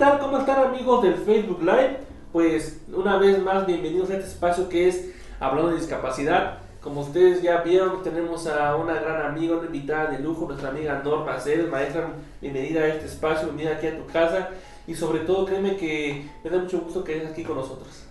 [0.00, 0.18] tal?
[0.18, 1.98] ¿Cómo están amigos del Facebook Live?
[2.32, 6.60] Pues una vez más bienvenidos a este espacio que es Hablando de Discapacidad.
[6.80, 11.02] Como ustedes ya vieron, tenemos a una gran amiga, una invitada de lujo, nuestra amiga
[11.04, 11.68] Norma Ceres.
[11.68, 14.48] Maestra, bienvenida a este espacio, bienvenida aquí a tu casa.
[14.86, 18.06] Y sobre todo, créeme que me da mucho gusto que estés aquí con nosotros.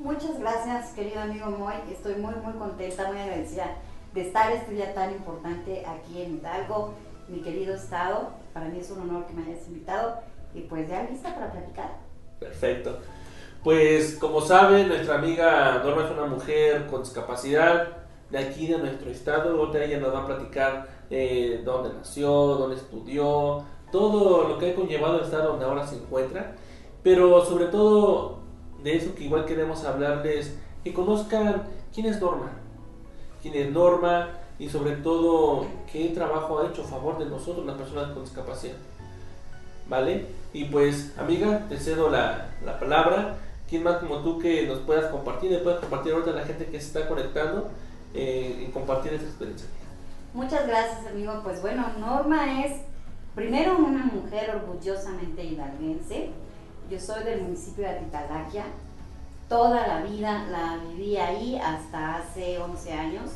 [0.00, 1.74] Muchas gracias, querido amigo Moy.
[1.92, 3.76] Estoy muy, muy contenta, muy agradecida
[4.12, 6.94] de estar este día tan importante aquí en Hidalgo,
[7.28, 8.30] mi querido estado.
[8.52, 11.98] Para mí es un honor que me hayas invitado y pues ya lista para platicar.
[12.38, 12.98] Perfecto.
[13.62, 17.88] Pues como saben, nuestra amiga Norma es una mujer con discapacidad
[18.30, 19.60] de aquí de nuestro estado.
[19.60, 24.74] Otra ella nos va a platicar eh, dónde nació, dónde estudió, todo lo que ha
[24.74, 26.54] conllevado estar donde ahora se encuentra.
[27.02, 28.40] Pero sobre todo
[28.82, 32.52] de eso que igual queremos hablarles, que conozcan quién es Norma,
[33.42, 37.76] quién es Norma y sobre todo qué trabajo ha hecho a favor de nosotros, las
[37.76, 38.76] personas con discapacidad.
[39.88, 40.39] ¿Vale?
[40.52, 43.36] Y pues, amiga, te cedo la, la palabra.
[43.68, 45.52] ¿Quién más como tú que nos puedas compartir?
[45.52, 47.70] Le puedas compartir ahorita a la gente que se está conectando
[48.14, 49.68] eh, y compartir esta experiencia.
[50.34, 51.40] Muchas gracias, amigo.
[51.44, 52.80] Pues bueno, Norma es
[53.36, 56.30] primero una mujer orgullosamente hidalguense.
[56.90, 58.64] Yo soy del municipio de Atitalaquia.
[59.48, 63.30] Toda la vida la viví ahí hasta hace 11 años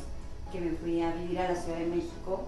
[0.51, 2.43] que me fui a vivir a la Ciudad de México.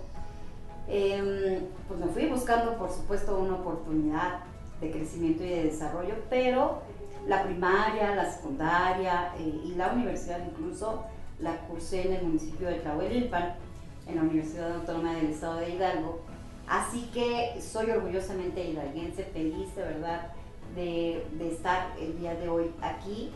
[0.89, 4.39] Em, pues me fui buscando, por supuesto, una oportunidad
[4.81, 6.81] de crecimiento y de desarrollo, pero
[7.27, 11.03] la primaria, la secundaria eh, y la universidad incluso
[11.39, 13.55] la cursé en el municipio de Tlahuelilpan,
[14.07, 16.21] en la Universidad Autónoma del Estado de Hidalgo.
[16.67, 20.31] Así que soy orgullosamente hidalguense, feliz de verdad
[20.75, 23.31] de, de estar el día de hoy aquí.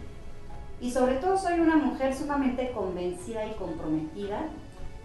[0.80, 4.48] Y sobre todo soy una mujer sumamente convencida y comprometida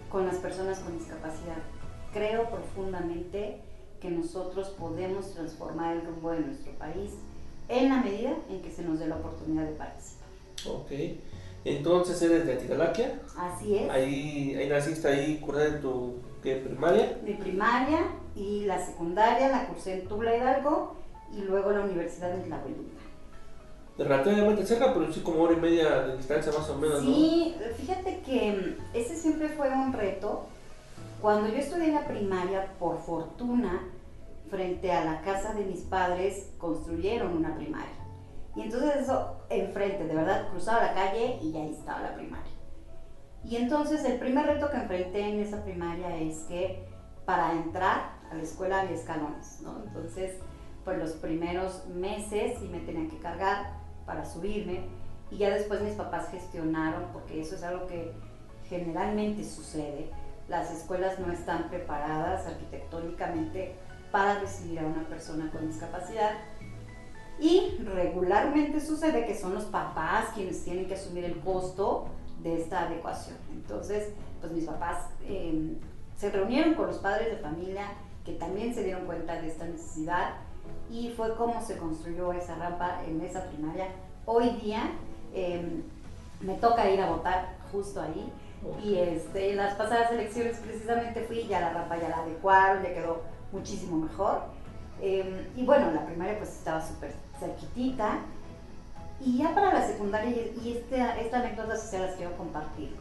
[0.09, 1.57] con las personas con discapacidad.
[2.13, 3.61] Creo profundamente
[3.99, 7.11] que nosotros podemos transformar el rumbo de nuestro país
[7.67, 10.27] en la medida en que se nos dé la oportunidad de participar.
[10.67, 10.91] Ok.
[11.65, 13.19] Entonces eres de Atitalaquia.
[13.37, 13.89] Así es.
[13.89, 17.17] Ahí, ahí naciste, ahí cursaste tu ¿qué, primaria.
[17.23, 20.95] Mi primaria y la secundaria la cursé en Tula Hidalgo
[21.35, 22.97] y luego la universidad en Tlahuelilpan.
[23.97, 28.21] Relativamente cerca, pero sí como hora y media de distancia más o menos, Sí, fíjate
[28.21, 30.45] que ese siempre fue un reto.
[31.21, 33.81] Cuando yo estudié la primaria, por fortuna,
[34.49, 37.95] frente a la casa de mis padres construyeron una primaria.
[38.55, 42.51] Y entonces eso enfrente, de verdad, cruzaba la calle y ahí estaba la primaria.
[43.43, 46.87] Y entonces el primer reto que enfrenté en esa primaria es que
[47.25, 49.83] para entrar a la escuela había escalones, ¿no?
[49.85, 50.37] Entonces,
[50.83, 53.73] pues los primeros meses sí me tenían que cargar
[54.05, 54.85] para subirme
[55.29, 58.13] y ya después mis papás gestionaron, porque eso es algo que
[58.69, 60.11] generalmente sucede,
[60.47, 63.75] las escuelas no están preparadas arquitectónicamente
[64.11, 66.31] para recibir a una persona con discapacidad
[67.39, 72.07] y regularmente sucede que son los papás quienes tienen que asumir el costo
[72.41, 73.37] de esta adecuación.
[73.51, 74.09] Entonces,
[74.39, 75.77] pues mis papás eh,
[76.17, 77.89] se reunieron con los padres de familia
[78.25, 80.35] que también se dieron cuenta de esta necesidad
[80.89, 83.87] y fue como se construyó esa rampa en esa primaria.
[84.25, 84.91] Hoy día
[85.33, 85.83] eh,
[86.41, 88.31] me toca ir a votar justo ahí
[88.83, 92.93] y este, en las pasadas elecciones precisamente fui ya la rampa ya la adecuaron, ya
[92.93, 94.41] quedó muchísimo mejor.
[95.01, 98.19] Eh, y bueno, la primaria pues estaba súper cerquitita.
[99.19, 100.31] Y ya para la secundaria,
[100.63, 102.95] y este, esta anécdota se las quiero compartir.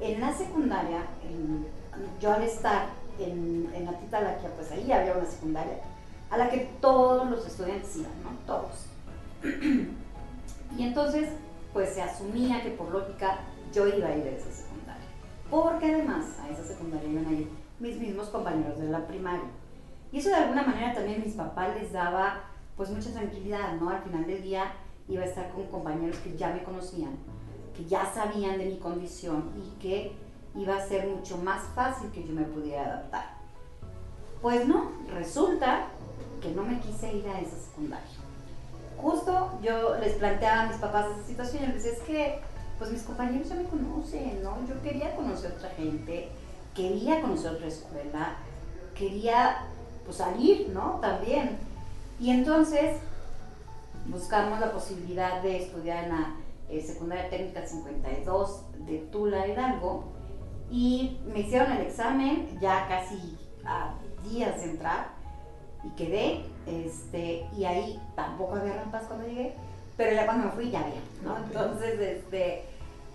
[0.00, 1.02] En la secundaria,
[2.20, 2.86] yo al estar
[3.18, 5.78] en, en la Titalaquia, pues ahí había una secundaria
[6.30, 8.30] a la que todos los estudiantes iban, ¿no?
[8.46, 8.86] Todos.
[10.78, 11.28] y entonces,
[11.72, 13.38] pues se asumía que por lógica
[13.72, 14.55] yo iba a ir a esa.
[15.50, 17.48] Porque además a esa secundaria iban a ir
[17.78, 19.50] mis mismos compañeros de la primaria.
[20.12, 22.40] Y eso de alguna manera también mis papás les daba
[22.76, 23.90] pues mucha tranquilidad, ¿no?
[23.90, 24.72] Al final del día
[25.08, 27.16] iba a estar con compañeros que ya me conocían,
[27.74, 30.12] que ya sabían de mi condición y que
[30.54, 33.36] iba a ser mucho más fácil que yo me pudiera adaptar.
[34.40, 35.88] Pues no, resulta
[36.40, 38.06] que no me quise ir a esa secundaria.
[38.96, 42.40] Justo yo les planteaba a mis papás esa situación y les decía, es que
[42.78, 44.56] pues mis compañeros ya me conocen, ¿no?
[44.68, 46.28] Yo quería conocer otra gente,
[46.74, 48.36] quería conocer otra escuela,
[48.94, 49.66] quería
[50.04, 50.98] pues salir, ¿no?
[51.00, 51.58] También.
[52.20, 52.96] Y entonces
[54.06, 56.34] buscamos la posibilidad de estudiar en la
[56.68, 60.04] eh, Secundaria Técnica 52 de Tula Hidalgo
[60.70, 63.94] y me hicieron el examen ya casi a
[64.28, 65.08] días de entrar
[65.84, 69.54] y quedé, este, y ahí tampoco había rampas cuando llegué,
[69.96, 71.36] pero ya cuando me fui ya había, ¿no?
[71.38, 72.64] Entonces, este,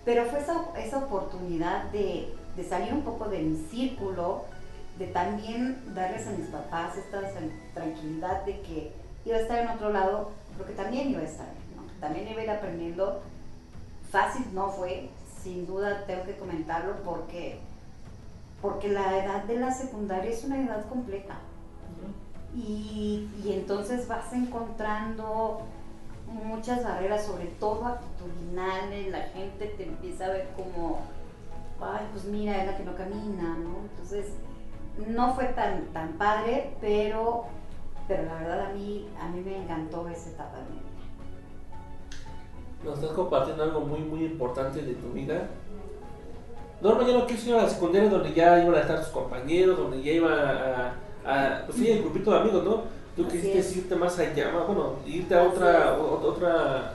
[0.03, 4.45] pero fue esa, esa oportunidad de, de salir un poco de mi círculo,
[4.97, 7.21] de también darles a mis papás esta
[7.73, 8.91] tranquilidad de que
[9.25, 11.83] iba a estar en otro lado, pero que también iba a estar, ¿no?
[11.99, 13.21] también iba a ir aprendiendo.
[14.09, 15.09] Fácil no fue,
[15.41, 17.59] sin duda tengo que comentarlo porque,
[18.61, 21.35] porque la edad de la secundaria es una edad compleja.
[22.53, 25.61] Y, y entonces vas encontrando
[26.31, 31.01] muchas barreras, sobre todo actitudinales, la gente te empieza a ver como,
[31.81, 33.77] ay, pues mira, es la que no camina, ¿no?
[33.89, 34.33] Entonces,
[35.07, 37.45] no fue tan, tan padre, pero,
[38.07, 40.87] pero la verdad a mí, a mí me encantó esa etapa de mi vida.
[42.83, 45.47] Nos estás compartiendo algo muy, muy importante de tu vida.
[46.81, 49.77] Norma ya no quiso ir a la secundaria donde ya iban a estar sus compañeros,
[49.77, 50.93] donde ya iba a,
[51.25, 53.00] a pues sí, el grupito de amigos, ¿no?
[53.15, 53.77] Tú Así quisiste es.
[53.77, 56.93] irte más allá, bueno, irte a otra, otra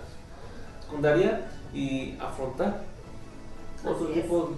[0.80, 2.80] secundaria y afrontar
[3.84, 4.22] otro Así es.
[4.22, 4.50] tipo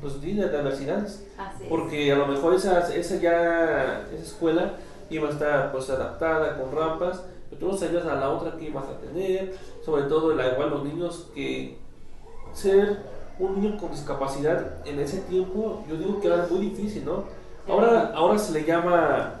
[0.00, 1.26] pues, de adversidades.
[1.38, 1.64] Así.
[1.68, 4.72] Porque a lo mejor esa, esa ya, esa escuela
[5.08, 8.66] iba a estar pues adaptada con rampas, pero tú no sabías a la otra que
[8.66, 9.54] ibas a tener,
[9.84, 11.78] sobre todo la igual los niños que
[12.52, 12.98] ser
[13.38, 17.24] un niño con discapacidad en ese tiempo, yo digo que era muy difícil, ¿no?
[17.68, 19.40] Ahora, ahora se le llama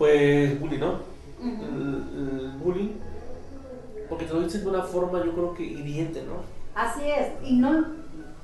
[0.00, 0.94] pues bullying, ¿no?
[1.42, 2.92] El, bullying,
[4.08, 6.36] porque te lo dicen de una forma yo creo que hiriente, ¿no?
[6.74, 7.84] Así es, y no,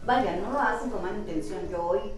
[0.04, 1.60] vaya, no lo hacen con mala intención.
[1.70, 2.12] Yo hoy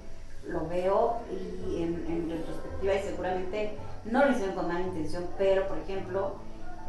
[0.44, 5.68] lo veo y en, en retrospectiva y seguramente no lo hicieron con mala intención, pero
[5.68, 6.32] por ejemplo,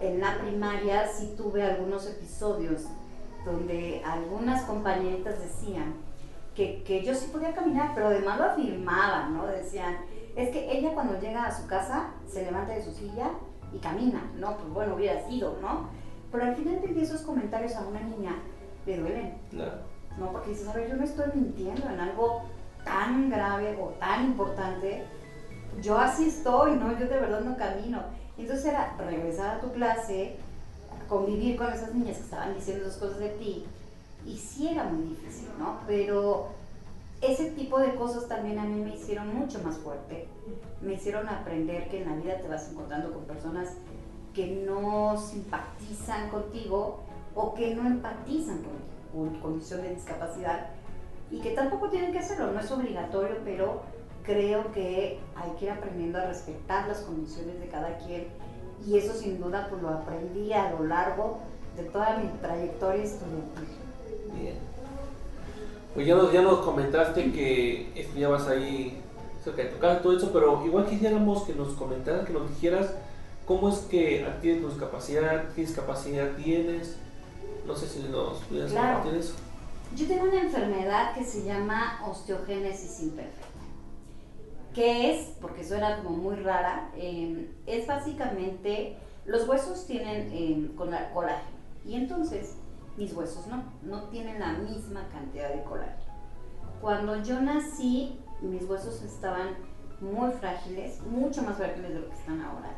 [0.01, 2.85] en la primaria sí tuve algunos episodios
[3.45, 5.93] donde algunas compañeritas decían
[6.55, 9.45] que, que yo sí podía caminar, pero además lo afirmaban, ¿no?
[9.45, 9.97] Decían,
[10.35, 13.31] es que ella cuando llega a su casa se levanta de su silla
[13.73, 14.57] y camina, ¿no?
[14.57, 15.89] Pues bueno, hubiera sido, ¿no?
[16.31, 18.35] Pero al final de esos comentarios a una niña
[18.85, 19.73] le duelen, Claro.
[20.17, 20.31] ¿no?
[20.31, 22.43] Porque dices, a ver, yo no estoy mintiendo en algo
[22.83, 25.03] tan grave o tan importante.
[25.81, 26.91] Yo así estoy, ¿no?
[26.93, 28.01] Yo de verdad no camino.
[28.37, 30.37] Entonces era regresar a tu clase,
[31.07, 33.65] convivir con esas niñas que estaban diciendo esas cosas de ti.
[34.25, 35.79] Y sí era muy difícil, ¿no?
[35.87, 36.49] Pero
[37.21, 40.27] ese tipo de cosas también a mí me hicieron mucho más fuerte.
[40.81, 43.73] Me hicieron aprender que en la vida te vas encontrando con personas
[44.33, 47.01] que no simpatizan contigo
[47.35, 48.61] o que no empatizan
[49.13, 50.67] con tu condición de discapacidad
[51.31, 53.81] y que tampoco tienen que hacerlo, no es obligatorio, pero
[54.23, 58.27] creo que hay que ir aprendiendo a respetar las condiciones de cada quien
[58.85, 61.39] y eso sin duda pues lo aprendí a lo largo
[61.75, 63.67] de toda mi trayectoria estudiantil.
[64.33, 64.68] Bien.
[65.99, 69.01] Pues ya nos, ya nos comentaste que estudiabas ahí
[69.43, 72.93] cerca de tu casa, todo eso, pero igual quisiéramos que nos comentaras, que nos dijeras
[73.45, 76.95] cómo es que adquieres tu discapacidad, qué discapacidad tienes.
[77.67, 78.93] No sé si nos pudieras Claro.
[78.99, 79.33] compartir eso.
[79.93, 83.59] Yo tengo una enfermedad que se llama osteogénesis imperfecta.
[84.73, 85.31] ¿Qué es?
[85.41, 86.91] Porque suena como muy rara.
[86.95, 92.53] eh, es básicamente, los huesos tienen eh, colágeno y entonces
[92.99, 96.13] mis huesos no, no tienen la misma cantidad de colágeno.
[96.81, 99.55] Cuando yo nací, mis huesos estaban
[100.01, 102.71] muy frágiles, mucho más frágiles de lo que están ahora.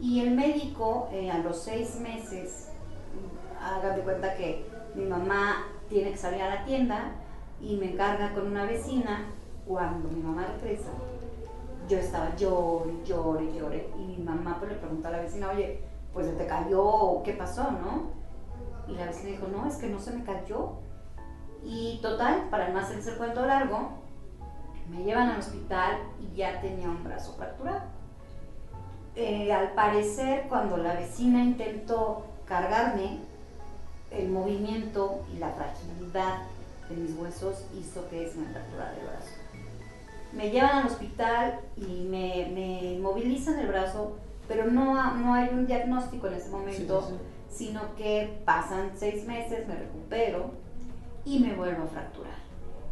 [0.00, 2.70] Y el médico eh, a los seis meses,
[3.60, 7.12] hagan de cuenta que mi mamá tiene que salir a la tienda
[7.60, 9.26] y me encarga con una vecina.
[9.66, 10.90] Cuando mi mamá regresa,
[11.88, 13.90] yo estaba llore, llore, llore.
[13.98, 15.80] Y mi mamá pues le preguntó a la vecina, oye,
[16.12, 18.23] pues se te cayó qué pasó, ¿no?
[18.88, 20.72] Y la vecina dijo, no, es que no se me cayó.
[21.62, 23.90] Y total, para no hacerse el cuento largo,
[24.90, 27.82] me llevan al hospital y ya tenía un brazo fracturado.
[29.16, 33.20] Eh, al parecer, cuando la vecina intentó cargarme,
[34.10, 36.42] el movimiento y la fragilidad
[36.88, 39.30] de mis huesos hizo que se me fracturara el brazo.
[40.32, 44.16] Me llevan al hospital y me, me inmovilizan el brazo,
[44.48, 49.26] pero no, no hay un diagnóstico en ese momento, Sí, sí, sino que pasan seis
[49.26, 50.50] meses, me recupero
[51.24, 52.44] y me vuelvo a fracturar.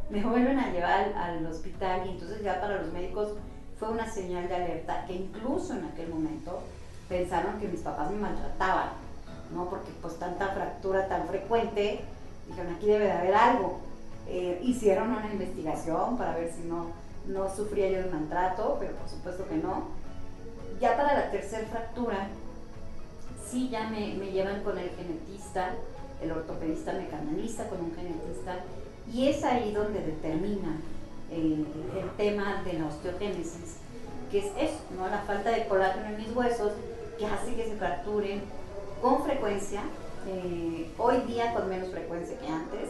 [0.09, 3.33] Me vuelven a llevar al, al hospital y entonces ya para los médicos
[3.79, 6.61] fue una señal de alerta que incluso en aquel momento
[7.09, 8.91] pensaron que mis papás me maltrataban,
[9.53, 9.69] ¿no?
[9.69, 12.01] Porque pues tanta fractura tan frecuente,
[12.49, 13.81] dijeron aquí debe de haber algo.
[14.29, 16.87] Eh, hicieron una investigación para ver si no,
[17.27, 19.89] no sufría yo de maltrato, pero por supuesto que no.
[20.81, 22.29] Ya para la tercera fractura,
[23.53, 25.75] sí ya me, me llevan con el genetista,
[26.23, 28.57] el ortopedista me canaliza con un genetista
[29.13, 30.81] y es ahí donde determina
[31.31, 31.63] eh,
[32.01, 33.77] el tema de la osteogénesis,
[34.31, 35.07] que es eso, ¿no?
[35.07, 36.73] la falta de colágeno en mis huesos
[37.19, 38.41] que hace que se fracturen
[39.03, 39.83] con frecuencia,
[40.27, 42.89] eh, hoy día con menos frecuencia que antes,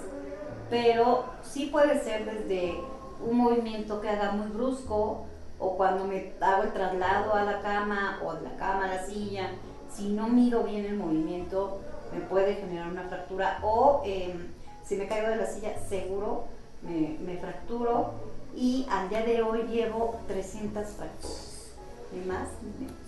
[0.70, 2.78] pero sí puede ser desde
[3.20, 5.26] un movimiento que haga muy brusco
[5.58, 9.06] o cuando me hago el traslado a la cama o de la cama a la
[9.06, 9.50] silla,
[9.94, 11.80] si no mido bien el movimiento,
[12.12, 14.48] me puede generar una fractura o em,
[14.84, 16.44] si me caigo de la silla, seguro
[16.82, 18.12] me, me, fracturo
[18.56, 21.74] y al día de hoy llevo 300 fracturas.
[22.12, 22.48] ¿Y más?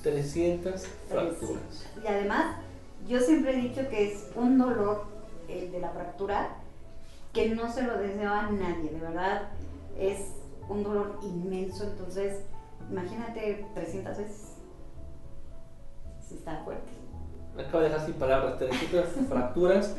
[0.02, 1.86] 300 fracturas.
[2.02, 2.56] Y además,
[3.06, 5.04] yo siempre he dicho que es un dolor
[5.48, 6.56] el de la fractura
[7.32, 9.48] que no se lo deseo a nadie, de verdad
[9.98, 10.20] es
[10.68, 12.38] un dolor inmenso, entonces
[12.90, 14.53] imagínate 300 veces.
[16.34, 16.90] Si está fuerte.
[17.56, 19.96] Me acabo de dejar sin palabras, 300 fracturas.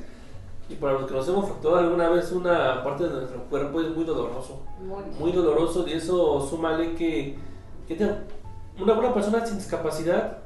[0.67, 3.95] Y para los que nos hemos fracturado alguna vez una parte de nuestro cuerpo es
[3.95, 4.63] muy doloroso.
[5.19, 7.37] Muy, doloroso y eso súmale que,
[7.87, 8.11] que
[8.81, 10.39] una buena persona sin discapacidad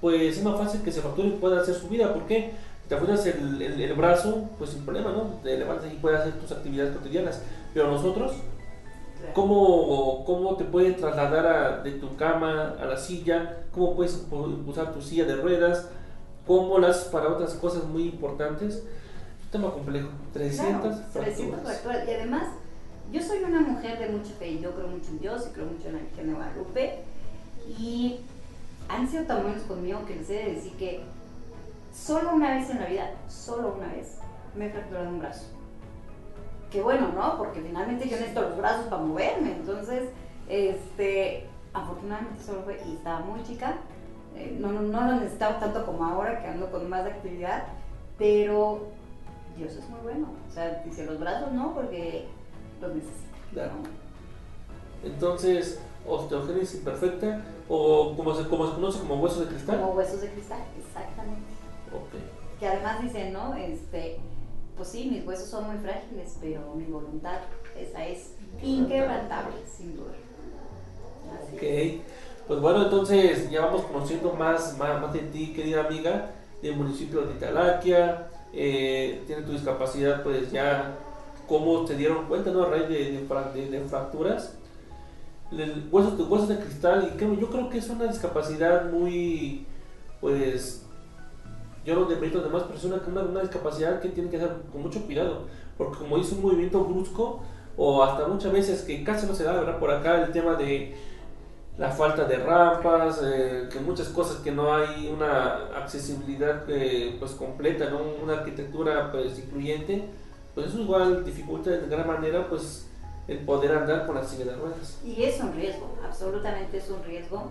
[0.00, 2.12] pues es más fácil que se fracture y pueda hacer su vida.
[2.12, 2.52] ¿Por qué?
[2.88, 5.40] Te fracturas el, el, brazo, pues sin problema, ¿no?
[5.42, 7.42] Te levantas y puedes hacer tus actividades cotidianas.
[7.72, 8.32] Pero nosotros,
[9.34, 13.64] ¿cómo, cómo te puedes trasladar de tu cama a la silla?
[13.72, 14.26] ¿Cómo puedes
[14.66, 15.88] usar tu silla de ruedas?
[16.46, 18.82] ¿Cómo las para otras cosas muy importantes?
[19.52, 20.08] tema complejo.
[20.32, 22.08] 300 fracturas.
[22.08, 22.48] Y además,
[23.12, 25.88] yo soy una mujer de mucha fe yo creo mucho en Dios y creo mucho
[25.88, 26.98] en la Virgen de Guadalupe.
[27.78, 28.20] Y
[28.88, 31.04] han sido tan buenos conmigo que les he de decir que
[31.94, 34.18] solo una vez en la vida, solo una vez,
[34.56, 35.44] me he fracturado un brazo.
[36.72, 37.36] Qué bueno, ¿no?
[37.36, 39.52] Porque finalmente yo necesito los brazos para moverme.
[39.52, 40.08] Entonces,
[40.48, 43.76] este, afortunadamente solo fue, y estaba muy chica.
[44.34, 47.64] Eh, no, no, no lo necesitaba tanto como ahora, que ando con más actividad,
[48.18, 48.86] pero
[49.56, 50.28] Dios es muy bueno.
[50.48, 52.26] O sea, dice los brazos no, porque
[52.80, 53.36] los necesita.
[53.52, 53.72] Claro.
[55.04, 59.80] Entonces, osteogénesis imperfecta, o como se, como se conoce como huesos de cristal.
[59.80, 61.52] Como huesos de cristal, exactamente.
[61.92, 62.58] Ok.
[62.58, 63.54] Que además dicen, ¿no?
[63.54, 64.18] Este,
[64.76, 67.38] pues sí, mis huesos son muy frágiles, pero mi voluntad,
[67.78, 70.12] esa es inquebrantable, sin duda.
[71.52, 71.62] ok.
[72.46, 77.22] Pues bueno, entonces ya vamos conociendo más, más, más de ti, querida amiga, del municipio
[77.22, 80.96] de Italaquia, eh, tiene tu discapacidad, pues ya
[81.48, 82.64] cómo te dieron cuenta, ¿no?
[82.64, 84.54] A raíz de, de, fracturas.
[85.50, 89.66] El huesos, huesos de cristal, y creo, yo creo que es una discapacidad muy,
[90.20, 90.81] pues,
[91.84, 94.82] yo no demerito de demás personas que una, una discapacidad que tiene que hacer con
[94.82, 95.46] mucho cuidado,
[95.76, 97.42] porque como hizo un movimiento brusco,
[97.76, 99.78] o hasta muchas veces que casi no se da, ¿verdad?
[99.78, 100.94] Por acá el tema de
[101.78, 107.32] la falta de rampas, eh, que muchas cosas que no hay una accesibilidad eh, pues
[107.32, 108.00] completa, ¿no?
[108.22, 110.04] una arquitectura pues incluyente,
[110.54, 112.88] pues eso igual dificulta de gran manera pues
[113.26, 115.00] el poder andar con la silla de ruedas.
[115.04, 117.50] Y es un riesgo, absolutamente es un riesgo,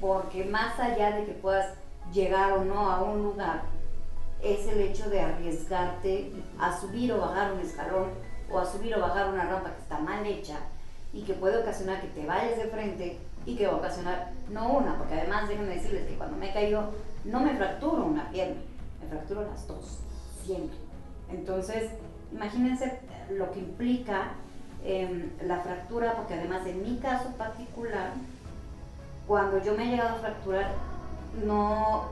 [0.00, 1.74] porque más allá de que puedas
[2.12, 3.62] llegar o no a un lugar,
[4.42, 8.06] es el hecho de arriesgarte a subir o bajar un escalón
[8.50, 10.58] o a subir o bajar una rampa que está mal hecha
[11.12, 14.68] y que puede ocasionar que te vayas de frente y que va a ocasionar no
[14.68, 16.90] una, porque además déjenme decirles que cuando me he caído
[17.24, 18.60] no me fracturo una pierna,
[19.00, 20.00] me fracturo las dos,
[20.44, 20.76] siempre.
[21.30, 21.90] Entonces,
[22.32, 23.00] imagínense
[23.30, 24.32] lo que implica
[24.84, 28.12] em, la fractura, porque además en mi caso particular,
[29.26, 30.72] cuando yo me he llegado a fracturar,
[31.44, 32.08] no,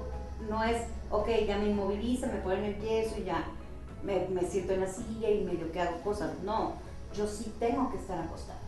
[0.49, 3.45] no es, ok, ya me inmoviliza, me ponen el yeso y ya
[4.03, 6.33] me, siento en la silla y medio que hago cosas.
[6.45, 6.75] No,
[7.15, 8.61] yo sí tengo que estar acostada.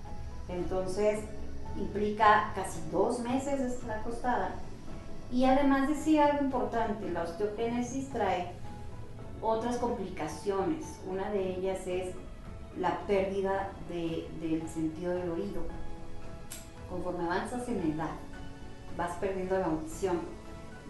[0.49, 1.21] Entonces,
[1.77, 4.55] implica casi dos meses de estar acostada.
[5.31, 8.53] Y además decía algo importante, la osteogénesis trae
[9.43, 10.99] otras complicaciones.
[11.07, 12.15] Una de ellas es
[12.79, 15.63] la pérdida del sentido del oído.
[16.89, 18.11] Conforme avanzas en edad,
[18.97, 20.21] vas perdiendo la audición.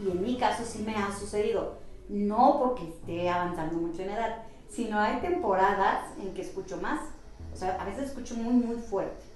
[0.01, 1.75] Y en mi caso sí me ha sucedido,
[2.09, 7.01] no porque esté avanzando mucho en edad, sino hay temporadas en que escucho más.
[7.53, 9.29] O sea, a veces escucho muy, muy fuerte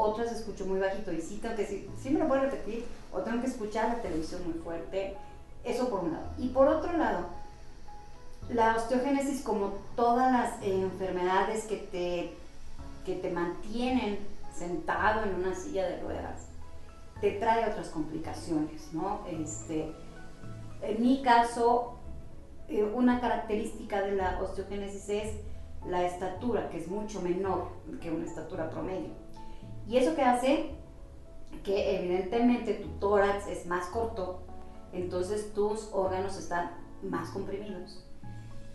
[0.00, 3.20] otras escucho muy bajito y sí tengo que decir, sí me lo puedo repetir, o
[3.20, 5.16] tengo que escuchar la televisión muy fuerte,
[5.64, 6.26] eso por un lado.
[6.38, 7.26] Y por otro lado,
[8.48, 12.34] la osteogénesis, como todas las enfermedades que te,
[13.04, 14.18] que te mantienen
[14.56, 16.46] sentado en una silla de ruedas,
[17.20, 19.20] te trae otras complicaciones, ¿no?
[19.28, 19.92] Este,
[20.82, 21.98] en mi caso,
[22.68, 25.34] eh, una característica de la osteogénesis es
[25.86, 27.68] la estatura, que es mucho menor
[28.00, 29.10] que una estatura promedio.
[29.86, 30.70] Y eso que hace
[31.64, 34.40] que evidentemente tu tórax es más corto,
[34.92, 36.70] entonces tus órganos están
[37.02, 38.04] más comprimidos.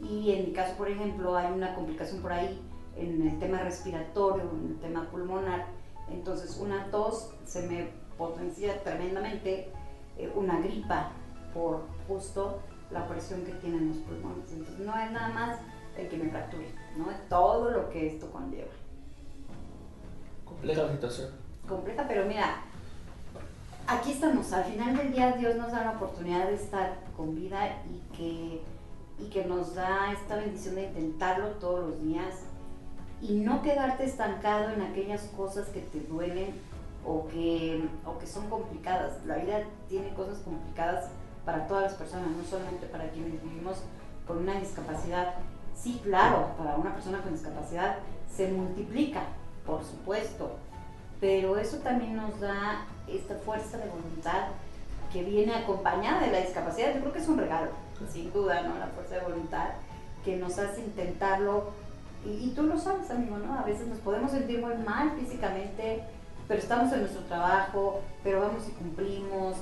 [0.02, 2.62] Y en mi caso, por ejemplo, hay una complicación por ahí
[2.96, 5.68] en el tema respiratorio, en el tema pulmonar.
[6.10, 9.70] Entonces una tos se me potencia tremendamente,
[10.18, 11.12] eh, una gripa
[11.54, 12.60] por justo
[12.92, 14.52] la presión que tienen los pulmones.
[14.52, 15.60] Entonces no es nada más
[15.98, 17.10] el que me fracture, ¿no?
[17.10, 18.72] es todo lo que esto conlleva.
[20.44, 21.32] Compleja la situación.
[21.68, 22.62] Compleja, pero mira,
[23.88, 27.82] aquí estamos, al final del día Dios nos da la oportunidad de estar con vida
[27.90, 28.62] y que,
[29.20, 32.44] y que nos da esta bendición de intentarlo todos los días
[33.22, 36.54] y no quedarte estancado en aquellas cosas que te duelen
[37.06, 39.24] o que, o que son complicadas.
[39.26, 41.10] La vida tiene cosas complicadas
[41.46, 43.84] para todas las personas, no solamente para quienes vivimos
[44.28, 45.36] con una discapacidad.
[45.76, 47.98] Sí, claro, para una persona con discapacidad
[48.34, 49.22] se multiplica,
[49.66, 50.52] por supuesto,
[51.20, 54.48] pero eso también nos da esta fuerza de voluntad
[55.12, 56.94] que viene acompañada de la discapacidad.
[56.94, 57.72] Yo creo que es un regalo,
[58.12, 58.78] sin duda, ¿no?
[58.78, 59.70] La fuerza de voluntad
[60.24, 61.72] que nos hace intentarlo.
[62.26, 63.58] Y, tú lo sabes, amigo, ¿no?
[63.58, 66.04] A veces nos podemos sentir muy mal físicamente,
[66.48, 69.56] pero estamos en nuestro trabajo, pero vamos y cumplimos,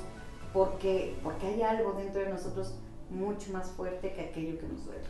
[0.54, 2.76] porque, porque hay algo dentro de nosotros
[3.10, 5.04] mucho más fuerte que aquello que nos duele.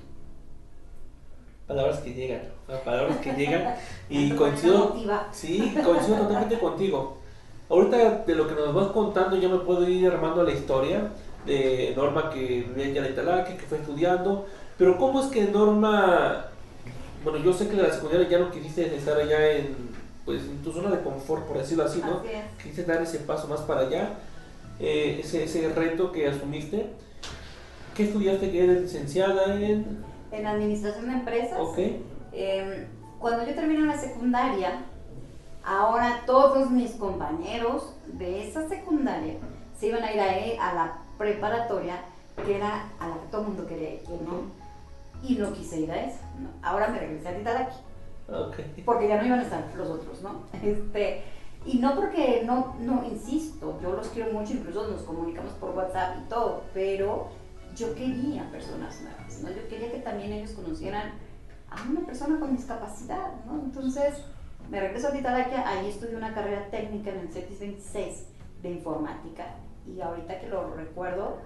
[1.68, 2.42] Palabras que llegan,
[2.84, 3.76] palabras que llegan
[4.10, 4.96] y coincido,
[5.32, 7.18] sí, coincido totalmente contigo.
[7.70, 11.10] Ahorita de lo que nos vas contando yo me puedo ir armando la historia
[11.46, 14.46] de Norma que vivía en Italaque, que fue estudiando,
[14.78, 16.46] pero ¿cómo es que Norma,
[17.24, 20.72] bueno, yo sé que la secundaria ya no quisiste estar allá en, pues, en tu
[20.72, 22.22] zona de confort, por decirlo así, ¿no?
[22.58, 24.20] Quisiste dar ese paso más para allá,
[24.80, 26.90] eh, ese, ese reto que asumiste.
[27.96, 28.52] ¿Qué estudiaste?
[28.52, 30.04] ¿Que eres licenciada en...?
[30.32, 31.60] En Administración de Empresas.
[31.60, 31.78] Ok.
[32.32, 32.88] Em,
[33.20, 34.84] cuando yo terminé la secundaria,
[35.64, 39.36] ahora todos mis compañeros de esa secundaria
[39.80, 42.02] se iban a ir a, e, a la preparatoria,
[42.44, 44.64] que era a la que todo el mundo quería ir, ¿no?
[45.22, 46.20] Y no quise ir a esa.
[46.64, 47.76] Ahora me regresé a Titalaki.
[48.84, 50.44] Porque ya no iban a estar los otros, ¿no?
[50.62, 51.24] Este,
[51.66, 56.18] y no porque, no, no, insisto, yo los quiero mucho, incluso nos comunicamos por WhatsApp
[56.26, 57.30] y todo, pero
[57.76, 59.50] yo quería personas nuevas, ¿no?
[59.50, 61.14] Yo quería que también ellos conocieran
[61.70, 63.62] a una persona con discapacidad, ¿no?
[63.64, 64.24] Entonces,
[64.70, 68.28] me regreso a Titalaquia, ahí estudié una carrera técnica en el CETIS 26
[68.62, 71.38] de informática, y ahorita que lo recuerdo,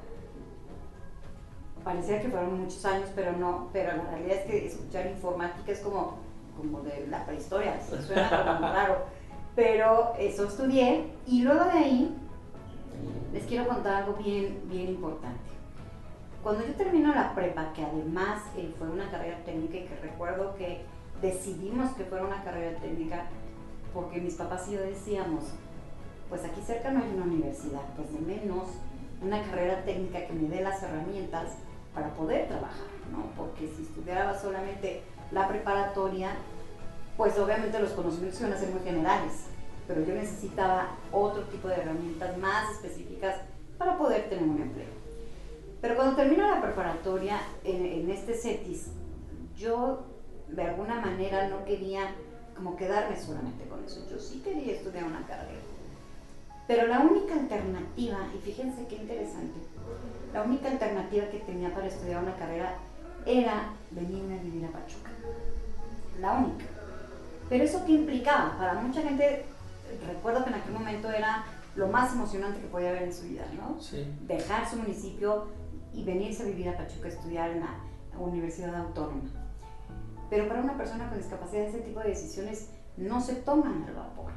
[1.84, 5.80] parecía que fueron muchos años, pero no, pero la realidad es que escuchar informática es
[5.80, 6.18] como,
[6.58, 9.18] como de la prehistoria, suena como raro
[9.58, 12.16] pero eso estudié y luego de ahí
[13.34, 15.50] les quiero contar algo bien, bien importante.
[16.44, 20.56] Cuando yo termino la prepa, que además eh, fue una carrera técnica y que recuerdo
[20.58, 20.86] que
[21.24, 23.26] decidimos que fuera una carrera técnica
[23.96, 25.46] porque mis papás y yo decíamos,
[26.30, 28.68] pues aquí cerca no hay una universidad, pues de menos
[29.24, 31.54] una carrera técnica que me dé las herramientas
[31.96, 33.24] para poder trabajar, ¿no?
[33.36, 36.32] Porque si estudiaba solamente la preparatoria,
[37.18, 39.48] pues obviamente los conocimientos iban a ser muy generales,
[39.88, 43.38] pero yo necesitaba otro tipo de herramientas más específicas
[43.78, 45.08] para poder tener un empleo.
[45.82, 48.88] Pero cuando termino la preparatoria en, este CETIS,
[49.56, 50.06] yo
[50.48, 52.16] de alguna manera no quería
[52.56, 55.62] como quedarme solamente con eso, yo sí quería estudiar una carrera.
[56.68, 59.60] Pero la única alternativa, y fíjense qué interesante,
[60.34, 62.78] la única alternativa que tenía para estudiar una carrera
[63.28, 65.12] era venirme a vivir a Pachuca.
[66.20, 66.66] La única.
[67.50, 68.58] Pero eso qué implicaba?
[68.58, 69.46] Para mucha gente,
[70.08, 73.46] recuerdo que en aquel momento era lo más emocionante que podía haber en su vida,
[73.56, 73.78] ¿no?
[74.28, 75.48] Dejar su municipio
[75.94, 77.78] y venirse a vivir a Pachuca a estudiar en la
[78.18, 79.30] Universidad Autónoma.
[80.30, 84.32] Pero para una persona con discapacidad ese tipo de decisiones no se toman al vapor.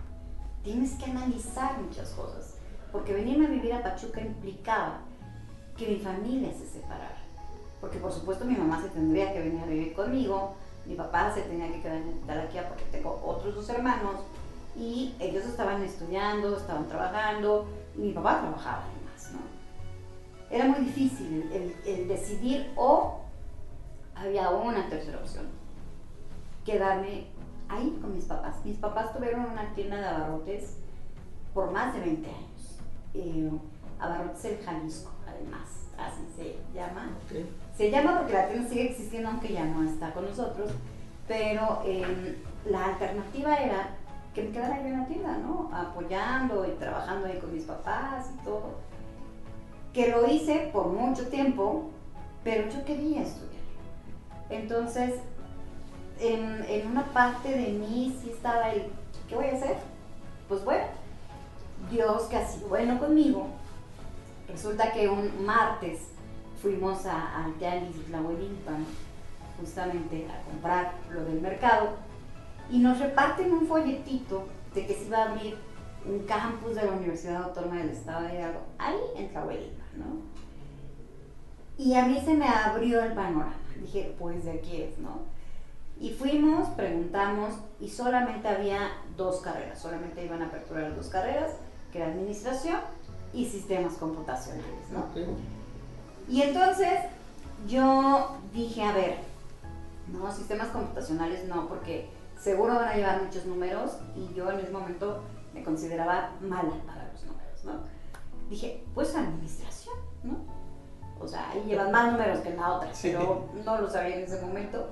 [0.63, 2.57] Tienes que analizar muchas cosas,
[2.93, 5.01] porque venirme a vivir a Pachuca implicaba
[5.77, 7.20] que mi familia se separara.
[7.81, 10.55] Porque por supuesto mi mamá se tendría que venir a vivir conmigo,
[10.87, 14.17] mi papá se tenía que quedar Talaquia porque tengo otros dos hermanos
[14.77, 17.67] y ellos estaban estudiando, estaban trabajando
[17.97, 20.55] y mi papá trabajaba además, ¿no?
[20.55, 23.21] Era muy difícil el, decidir o
[24.15, 25.47] había una tercera opción,
[26.65, 27.27] quedarme
[27.69, 28.57] ahí con mis papás.
[28.65, 30.77] Mis papás tuvieron una tienda de abarrotes
[31.55, 32.79] por más de 20 años.
[33.15, 33.51] Eh,
[33.99, 37.11] abarrotes en Jalisco, además, así se llama.
[37.81, 40.71] Se llama porque la tienda sigue existiendo aunque ya no está con nosotros,
[41.27, 43.89] pero em, la alternativa era
[44.35, 45.71] que me quedara yo en la tienda, ¿no?
[45.73, 48.75] Apoyando y trabajando ahí con mis papás y todo.
[49.95, 51.89] Que lo hice por mucho tiempo,
[52.45, 53.63] pero yo quería estudiar.
[54.51, 55.15] Entonces,
[56.19, 58.93] en, en una parte de mí sí estaba el,
[59.27, 59.77] ¿qué voy a hacer?
[60.51, 60.85] Pues bueno,
[61.91, 63.47] Dios que ha sido bueno conmigo.
[64.49, 66.11] Resulta que un martes
[66.61, 68.85] fuimos a, al Tianguis Tlahuelimpan
[69.59, 71.91] justamente a comprar lo del mercado
[72.71, 75.57] y nos reparten un folletito de que se iba a abrir
[76.07, 80.41] un campus de la Universidad Autónoma del Estado de Hidalgo, ahí en Tlahuelimpan, ¿no?
[81.77, 83.55] Y a mí se me abrió el panorama.
[83.81, 85.23] Dije, pues de aquí es, ¿no?
[85.99, 91.53] Y fuimos, preguntamos, y solamente había dos carreras, solamente iban a aperturar dos carreras,
[91.93, 92.81] que era administración
[93.33, 95.07] y sistemas computacionales, ¿no?
[96.31, 97.01] Y entonces
[97.67, 99.17] yo dije, a ver,
[100.13, 102.09] no, sistemas computacionales no, porque
[102.41, 107.11] seguro van a llevar muchos números y yo en ese momento me consideraba mala para
[107.13, 107.73] los números, ¿no?
[108.49, 110.37] Dije, pues administración, ¿no?
[111.19, 114.25] O sea, ahí llevan más números que en la otra, pero no lo sabía en
[114.25, 114.89] ese momento.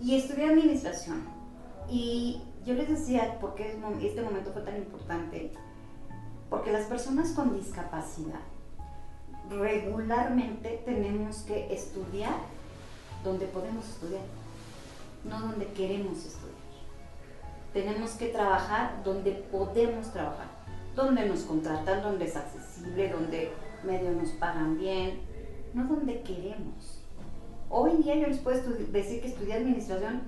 [0.00, 1.24] Y estudié administración.
[1.88, 5.52] Y yo les decía, ¿por qué este momento fue tan importante?
[6.50, 8.40] Porque las personas con discapacidad
[9.50, 12.36] regularmente tenemos que estudiar
[13.24, 14.22] donde podemos estudiar,
[15.24, 16.58] no donde queremos estudiar.
[17.72, 20.48] Tenemos que trabajar donde podemos trabajar,
[20.94, 23.52] donde nos contratan, donde es accesible, donde
[23.84, 25.20] medio nos pagan bien,
[25.74, 27.02] no donde queremos.
[27.70, 30.22] Hoy en día yo les puedo decir que estudié administración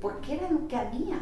[0.00, 1.20] porque era lo que había,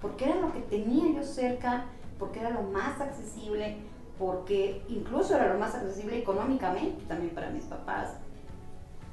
[0.00, 1.84] porque era lo que tenía yo cerca,
[2.18, 3.76] porque era lo más accesible,
[4.18, 8.10] porque incluso era lo más accesible económicamente también para mis papás,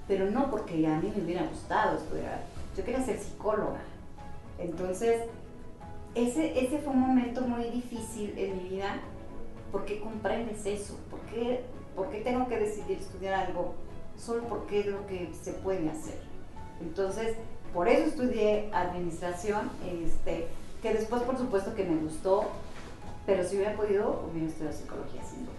[0.07, 2.41] pero no porque a mí me hubiera gustado estudiar,
[2.75, 3.81] yo quería ser psicóloga.
[4.59, 5.23] Entonces,
[6.15, 8.99] ese, ese fue un momento muy difícil en mi vida,
[9.71, 11.63] porque comprendes eso, porque
[11.95, 13.75] ¿Por qué tengo que decidir estudiar algo?
[14.17, 16.19] Solo porque es lo que se puede hacer.
[16.81, 17.35] Entonces,
[17.73, 19.69] por eso estudié administración,
[20.03, 20.47] este,
[20.81, 22.45] que después por supuesto que me gustó,
[23.25, 25.53] pero si hubiera podido, hubiera estudiado psicología sin duda.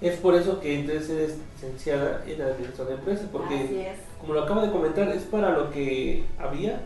[0.00, 4.60] Es por eso que entonces eres licenciada en administración de empresas, porque como lo acabo
[4.60, 6.82] de comentar, es para lo que había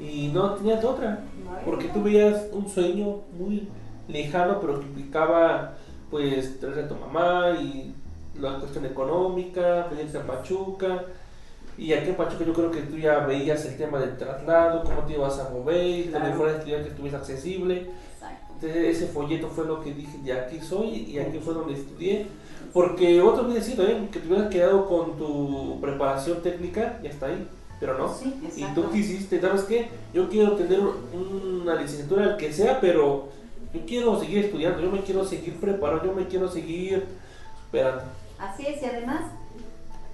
[0.00, 1.24] y no tenías otra,
[1.64, 3.68] porque tú veías un sueño muy
[4.06, 5.74] lejano, pero que implicaba
[6.10, 7.94] pues traer a tu mamá y
[8.40, 11.04] la cuestión económica, venirse a Pachuca.
[11.78, 15.02] Y aquí en Pachuca yo creo que tú ya veías el tema del traslado, cómo
[15.02, 16.34] te ibas a mover, claro.
[16.34, 17.86] fuera de estudiar que estuviese accesible.
[18.54, 22.26] Entonces ese folleto fue lo que dije, de aquí soy y aquí fue donde estudié.
[22.72, 24.08] Porque otro hubiera sido ¿eh?
[24.10, 27.46] que te hubieras quedado con tu preparación técnica, ya está ahí,
[27.78, 28.12] pero no.
[28.56, 29.88] y tú quisiste, ¿sabes qué?
[30.12, 33.28] Yo quiero tener una licenciatura, al que sea, pero
[33.72, 37.06] yo quiero seguir estudiando, yo me quiero seguir preparando, yo me quiero seguir
[37.64, 38.02] esperando.
[38.38, 39.22] Así es, y además,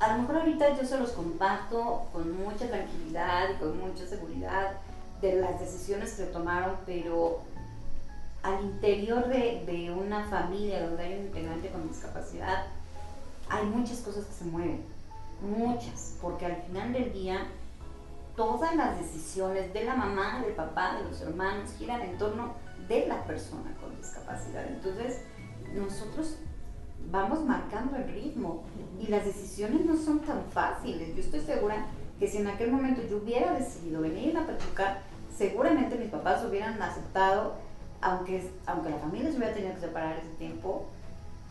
[0.00, 4.72] a lo mejor ahorita yo se los comparto con mucha tranquilidad y con mucha seguridad
[5.20, 7.40] de las decisiones que tomaron, pero
[8.42, 12.66] al interior de, de una familia donde hay un integrante con discapacidad,
[13.48, 14.85] hay muchas cosas que se mueven,
[15.40, 17.46] muchas, porque al final del día
[18.37, 22.54] todas las decisiones de la mamá, del papá, de los hermanos giran en torno
[22.88, 24.66] de la persona con discapacidad.
[24.66, 25.22] Entonces,
[25.72, 26.37] nosotros
[27.11, 28.62] vamos marcando el ritmo
[29.01, 31.14] y las decisiones no son tan fáciles.
[31.14, 31.87] Yo estoy segura
[32.19, 34.99] que si en aquel momento yo hubiera decidido venir a Pachuca,
[35.37, 37.55] seguramente mis papás hubieran aceptado,
[38.01, 40.87] aunque, aunque la familia se hubiera tenido que separar ese tiempo,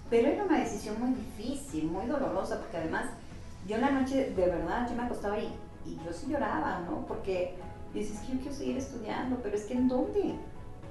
[0.09, 3.05] pero era una decisión muy difícil, muy dolorosa, porque además
[3.67, 5.53] yo en la noche de verdad yo me acostaba y,
[5.85, 7.05] y yo sí lloraba, ¿no?
[7.07, 7.55] Porque
[7.93, 10.35] dices que yo quiero seguir estudiando, pero es que ¿en dónde?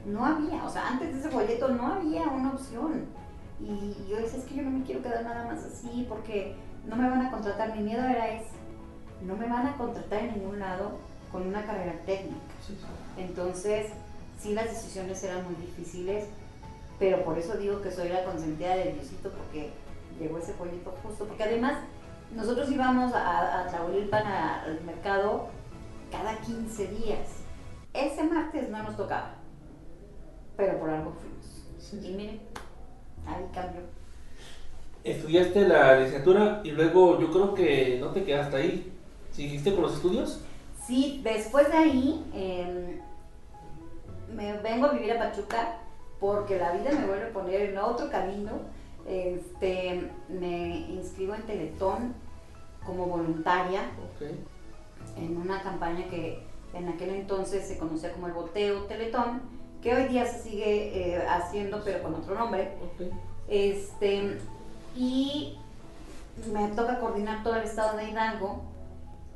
[0.04, 3.06] no había, o sea, antes de ese folleto no había una opción.
[3.60, 6.54] Y yo decía, es que yo no me quiero quedar nada más así porque
[6.86, 7.76] no me van a contratar.
[7.76, 8.50] Mi miedo era ese,
[9.22, 10.98] no me van a contratar en ningún lado
[11.30, 12.40] con una carrera técnica.
[13.16, 13.92] Entonces,
[14.38, 16.26] sí las decisiones eran muy difíciles,
[16.98, 19.70] pero por eso digo que soy la consentida del Diosito porque
[20.18, 21.78] llegó ese folleto justo, porque además
[22.34, 25.48] nosotros íbamos a, a Tlahuelilpan al mercado
[26.10, 27.28] cada 15 días.
[27.94, 29.42] Ese martes no nos tocaba
[30.56, 32.04] pero por algo fuimos.
[32.04, 32.40] Y miren,
[33.26, 33.82] ahí cambió.
[35.04, 38.92] Estudiaste la licenciatura y luego yo creo que no te quedaste ahí.
[39.32, 40.40] ¿Seguiste con los estudios?
[40.86, 43.00] Sí, después de ahí em,
[44.36, 45.78] me vengo a vivir a Pachuca
[46.20, 48.52] porque la vida me vuelve a poner en otro camino.
[49.06, 52.14] Este, me inscribo en Teletón
[52.86, 53.82] como voluntaria
[55.16, 56.42] en una campaña que
[56.74, 59.42] en aquel entonces se conocía como el Boteo Teletón
[59.82, 62.72] que hoy día se sigue eh, haciendo, pero con otro nombre.
[63.48, 64.38] Este,
[64.96, 65.58] y
[66.52, 68.62] me toca coordinar todo el estado de Hidalgo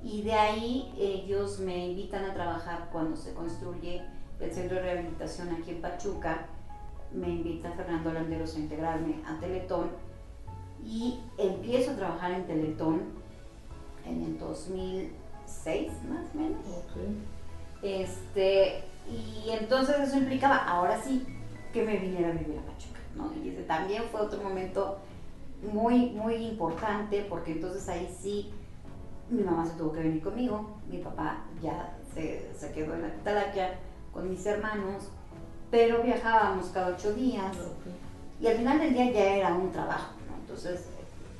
[0.02, 4.02] y de ahí ellos me invitan a trabajar cuando se construye
[4.40, 6.46] el centro de rehabilitación aquí en Pachuca.
[7.12, 9.90] Me invita Fernando Landeros a integrarme a Teletón
[10.84, 13.02] y empiezo a trabajar en Teletón
[14.06, 16.60] en el 2006 más o menos.
[17.82, 21.24] Este, y entonces eso implicaba, ahora sí,
[21.72, 23.32] que me viniera a vivir a Pachuca, ¿no?
[23.42, 24.98] Y ese también fue otro momento
[25.72, 28.52] muy, muy importante, porque entonces ahí sí,
[29.30, 33.14] mi mamá se tuvo que venir conmigo, mi papá ya se, se quedó en la
[33.22, 33.78] Talaquia
[34.12, 35.10] con mis hermanos,
[35.70, 37.56] pero viajábamos cada ocho días.
[38.40, 40.36] y al final del día ya era un trabajo, ¿no?
[40.40, 40.86] Entonces,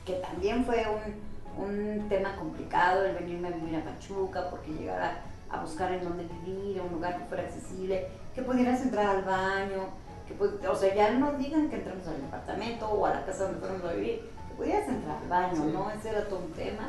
[0.04, 5.00] que también fue un, un tema complicado el venirme a vivir a Pachuca, porque llegar
[5.02, 5.20] a,
[5.62, 9.88] buscar en dónde vivir, un lugar que fuera accesible, que pudieras entrar al baño,
[10.26, 13.60] que, o sea, ya no digan que entramos al departamento o a la casa donde
[13.60, 15.90] fuéramos a vivir, que pudieras entrar al baño, ¿no?
[15.90, 16.88] Ese era todo un tema,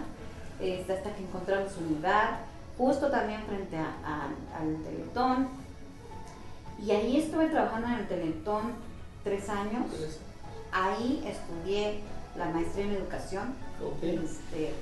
[0.60, 2.40] este, hasta que encontramos un lugar,
[2.78, 5.50] justo también frente al Teletón,
[6.80, 8.74] y ahí estuve trabajando en el Teletón
[9.24, 9.86] tres años.
[10.72, 12.02] Ahí estudié
[12.36, 13.56] la maestría en educación.
[14.02, 14.74] Este,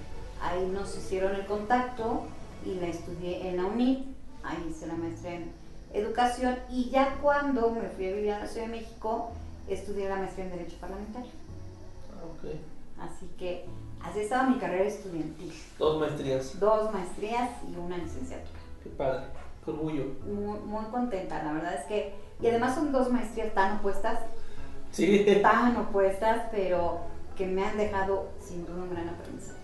[0.41, 2.25] ahí nos hicieron el contacto
[2.65, 4.05] y la estudié en la UNIT.
[4.43, 5.51] Ahí hice la maestría en
[5.93, 6.57] educación.
[6.69, 9.31] Y ya cuando me fui a vivir a la Ciudad de México,
[9.67, 11.31] estudié la maestría en Derecho Parlamentario.
[12.99, 13.65] Ah, así que
[14.03, 15.53] así estaba mi carrera estudiantil.
[15.77, 16.59] Dos maestrías.
[16.59, 18.59] Dos maestrías y una licenciatura.
[18.83, 19.25] Qué padre,
[19.63, 20.05] con orgullo.
[20.25, 24.19] Muy, muy contenta, la verdad es que, y además son dos maestrías tan opuestas,
[24.91, 25.25] sí.
[25.41, 26.99] tan opuestas, pero
[27.35, 29.54] que me han dejado sin duda un gran aprendizaje.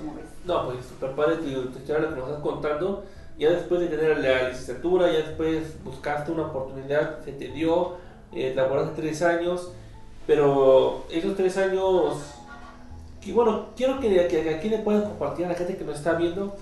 [0.00, 0.24] Como ves.
[0.44, 3.04] No, pues super padre tu, historia, lo que nos estás contando.
[3.38, 7.96] Ya después de tener la licenciatura, ya después buscaste una oportunidad, se te dio,
[8.32, 9.72] eh, laboraste tres años,
[10.26, 12.18] pero esos tres años,
[13.22, 16.14] que bueno, quiero que, que aquí le puedan compartir a la gente que nos está
[16.14, 16.54] viendo,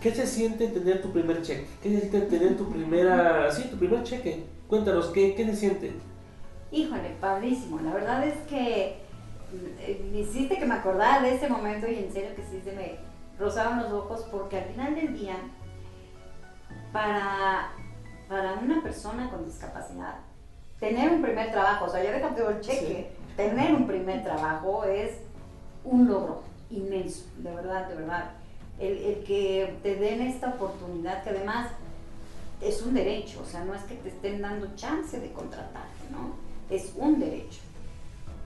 [0.00, 1.66] ¿qué se siente tener tu primer cheque?
[1.82, 4.44] ¿Qué se siente tener tu primera, sí, tu primer cheque?
[4.68, 5.92] Cuéntanos, ¿qué, qué se siente?
[6.72, 7.78] Híjole, padrísimo.
[7.80, 9.05] La verdad es que
[9.80, 12.98] eh, hiciste que me acordara de ese momento y en serio que sí se me
[13.38, 15.36] rozaban los ojos porque al final del día,
[16.92, 17.72] para,
[18.28, 20.16] para una persona con discapacidad,
[20.80, 25.18] tener un primer trabajo, o sea, ya dejando el cheque, tener un primer trabajo es
[25.84, 28.30] un logro inmenso, de verdad, de verdad.
[28.78, 31.68] El, el que te den esta oportunidad, que además
[32.60, 36.46] es un derecho, o sea, no es que te estén dando chance de contratarte, ¿no?
[36.70, 37.60] es un derecho,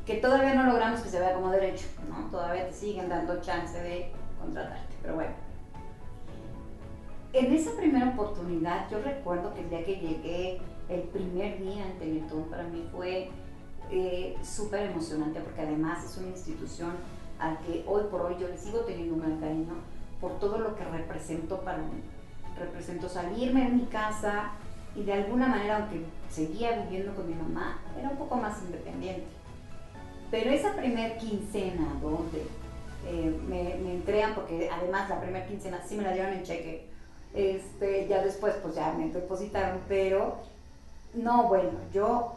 [0.06, 2.26] que todavía no logramos que se vea como derecho, ¿no?
[2.30, 5.32] Todavía te siguen dando chance de contratarte, pero bueno.
[7.32, 11.98] En esa primera oportunidad, yo recuerdo que el día que llegué, el primer día en
[11.98, 13.30] Teletón, para mí fue
[13.90, 16.92] eh, súper emocionante, porque además es una institución
[17.38, 19.74] al que hoy por hoy yo le sigo teniendo un gran cariño
[20.20, 22.02] por todo lo que representó para mí.
[22.58, 24.52] Representó salirme de mi casa,
[24.94, 29.24] y de alguna manera, aunque seguía viviendo con mi mamá, era un poco más independiente.
[30.30, 32.46] Pero esa primer quincena donde
[33.06, 36.88] eh, me, me, entregan, porque además la primera quincena sí me la dieron en cheque,
[37.34, 40.38] este, ya después pues ya me depositaron, pero
[41.14, 42.36] no, bueno, yo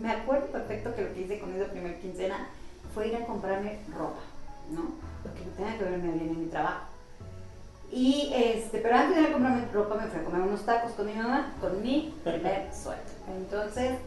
[0.00, 2.48] me acuerdo perfecto que lo que hice con esa primera quincena
[2.94, 4.20] fue ir a comprarme ropa,
[4.70, 4.92] ¿no?
[5.22, 6.86] Porque tenía que verme bien en mi trabajo.
[7.92, 10.92] Y este, pero antes de ir a comprarme ropa me fui a comer unos tacos
[10.92, 13.02] con mi mamá, con mi primer sueldo.
[13.36, 13.98] Entonces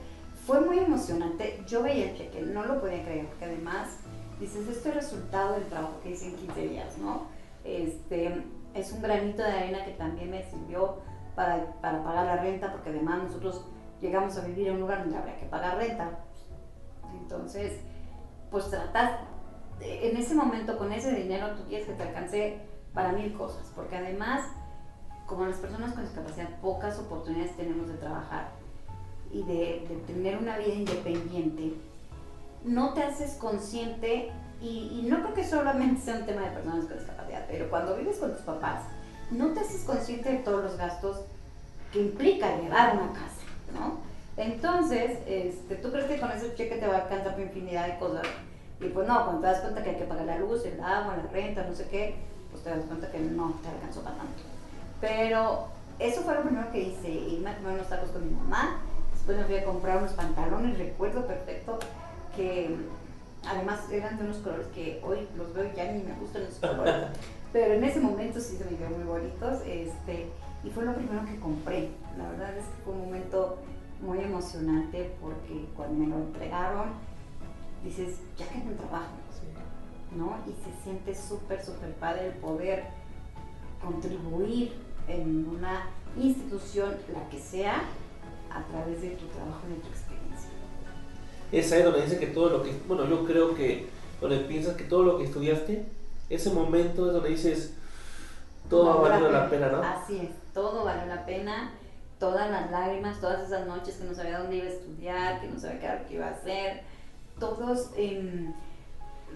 [0.49, 1.63] fue muy emocionante.
[1.67, 3.99] Yo veía el cheque, no lo podía creer, porque además
[4.39, 7.27] dices, esto es resultado del trabajo que hice en 15 días, ¿no?
[7.63, 11.03] Este, es un granito de arena que también me sirvió
[11.35, 13.63] para, para pagar la renta, porque además nosotros
[14.01, 16.17] llegamos a vivir en un lugar donde habría que pagar renta.
[17.21, 17.81] Entonces,
[18.49, 19.19] pues tratas,
[19.81, 22.59] en ese momento con ese dinero tú quieres que te alcance
[22.95, 24.47] para mil cosas, porque además,
[25.27, 28.58] como las personas con discapacidad, pocas oportunidades tenemos de trabajar
[29.31, 31.73] y de, tener una vida independiente,
[32.63, 36.97] no te haces consciente, y, no creo que solamente sea un tema de personas con
[36.97, 38.81] discapacidad, pero cuando vives con tus papás,
[39.31, 41.21] no te haces consciente de todos los gastos
[41.93, 43.99] que implica llevar una casa, ¿no?
[44.35, 47.99] Entonces, este, tú crees que con ese cheque te va a alcanzar por infinidad de
[47.99, 48.25] cosas.
[48.79, 51.17] Y pues no, cuando te das cuenta que hay que pagar la luz, el agua,
[51.17, 52.15] la renta, no sé qué,
[52.51, 54.41] pues te das cuenta que no te alcanzó para tanto.
[55.01, 55.67] Pero
[55.99, 58.79] eso fue lo primero que hice, irme a comer unos tacos con mi mamá,
[59.29, 61.77] después me fui a comprar unos pantalones, recuerdo perfecto
[62.35, 62.75] que
[63.45, 66.59] además eran de unos colores que hoy los veo y ya ni me gustan esos
[66.59, 67.07] colores,
[67.53, 70.29] pero en ese momento sí se me vieron muy bonitos, este,
[70.63, 71.89] y fue lo primero que compré.
[72.17, 73.59] La verdad es que fue un momento
[74.01, 76.89] muy emocionante porque cuando me lo entregaron,
[77.83, 79.13] dices, ya que un trabajo,
[80.15, 80.37] ¿no?
[80.47, 82.85] Y se siente súper, súper padre el poder
[83.83, 84.73] contribuir
[85.07, 85.87] en una
[86.17, 87.83] institución, la que sea,
[88.51, 90.49] a través de tu trabajo y de tu experiencia.
[91.51, 93.89] Es ahí donde dice que todo lo que, bueno, yo creo que
[94.21, 95.85] donde piensas que todo lo que estudiaste,
[96.29, 97.73] ese momento es donde dices,
[98.69, 99.81] todo ha valido la pena, ¿no?
[99.81, 101.71] Así es, todo valió la pena,
[102.19, 105.59] todas las lágrimas, todas esas noches que no sabía dónde iba a estudiar, que no
[105.59, 106.83] sabía qué iba a hacer,
[107.39, 107.91] todos...
[107.95, 108.53] Eh,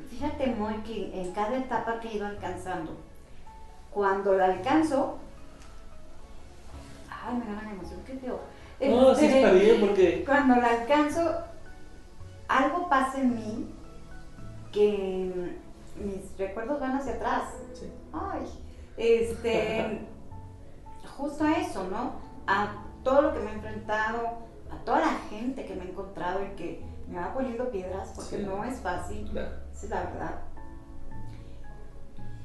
[0.09, 2.97] fíjate muy que en cada etapa que he ido alcanzando,
[3.91, 5.17] cuando la alcanzo,
[7.09, 8.39] ay, me gana la emoción, qué feo.
[8.89, 10.23] No, sí Este, está bien porque...
[10.25, 11.37] Cuando la alcanzo,
[12.47, 13.75] algo pasa en mí
[14.71, 15.57] que
[16.03, 17.43] mis recuerdos van hacia atrás.
[17.73, 17.91] Sí.
[18.11, 18.45] Ay,
[18.97, 20.01] este,
[21.17, 22.13] justo a eso, ¿no?
[22.47, 24.17] A todo lo que me he enfrentado,
[24.71, 28.37] a toda la gente que me he encontrado y que me va poniendo piedras, porque
[28.37, 28.43] Sí.
[28.43, 29.49] no es fácil, Claro.
[29.71, 30.39] esa es la verdad.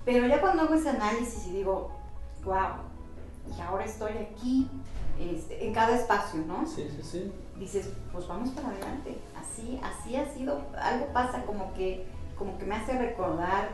[0.05, 1.91] Pero ya cuando hago ese análisis y digo,
[2.45, 2.57] wow,
[3.57, 4.69] y ahora estoy aquí,
[5.19, 6.67] este, en cada espacio, ¿no?
[6.67, 7.33] Sí, sí, sí.
[7.59, 9.19] dices, pues vamos para adelante.
[9.37, 10.63] Así, así ha sido.
[10.81, 12.07] Algo pasa como que,
[12.37, 13.69] como que me hace recordar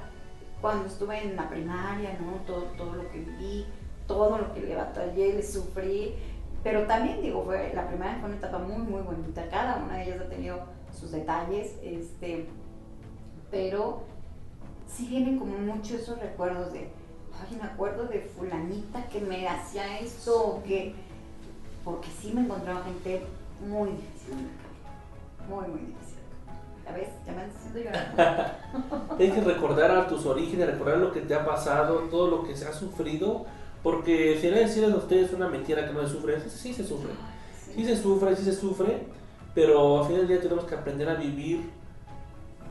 [0.61, 2.39] cuando estuve en la primaria, ¿no?
[2.47, 3.67] Todo, todo lo que viví,
[4.07, 6.15] todo lo que le batallé, le sufrí.
[6.63, 9.47] Pero también digo, fue, la primaria fue una etapa muy, muy bonita.
[9.51, 10.61] Cada una de ellas ha tenido
[10.99, 12.47] sus detalles, este,
[13.51, 14.03] pero
[14.89, 16.91] sí vienen como mucho esos recuerdos de,
[17.49, 20.95] ay, me acuerdo de fulanita que me hacía esto, o que,
[21.85, 23.23] porque sí me encontraba gente
[23.61, 26.15] muy difícil en camino, muy, muy difícil.
[26.85, 27.09] ¿Ya ves?
[27.27, 28.59] Ya me llorar.
[29.19, 32.55] Hay que recordar a tus orígenes, recordar lo que te ha pasado, todo lo que
[32.55, 33.47] se ha sufrido,
[33.83, 37.11] porque si no decirles a ustedes una mentira que no se sufre, sí se sufre.
[37.75, 39.07] Sí se sufre, sí se sufre,
[39.55, 41.71] pero al final del día tenemos que aprender a vivir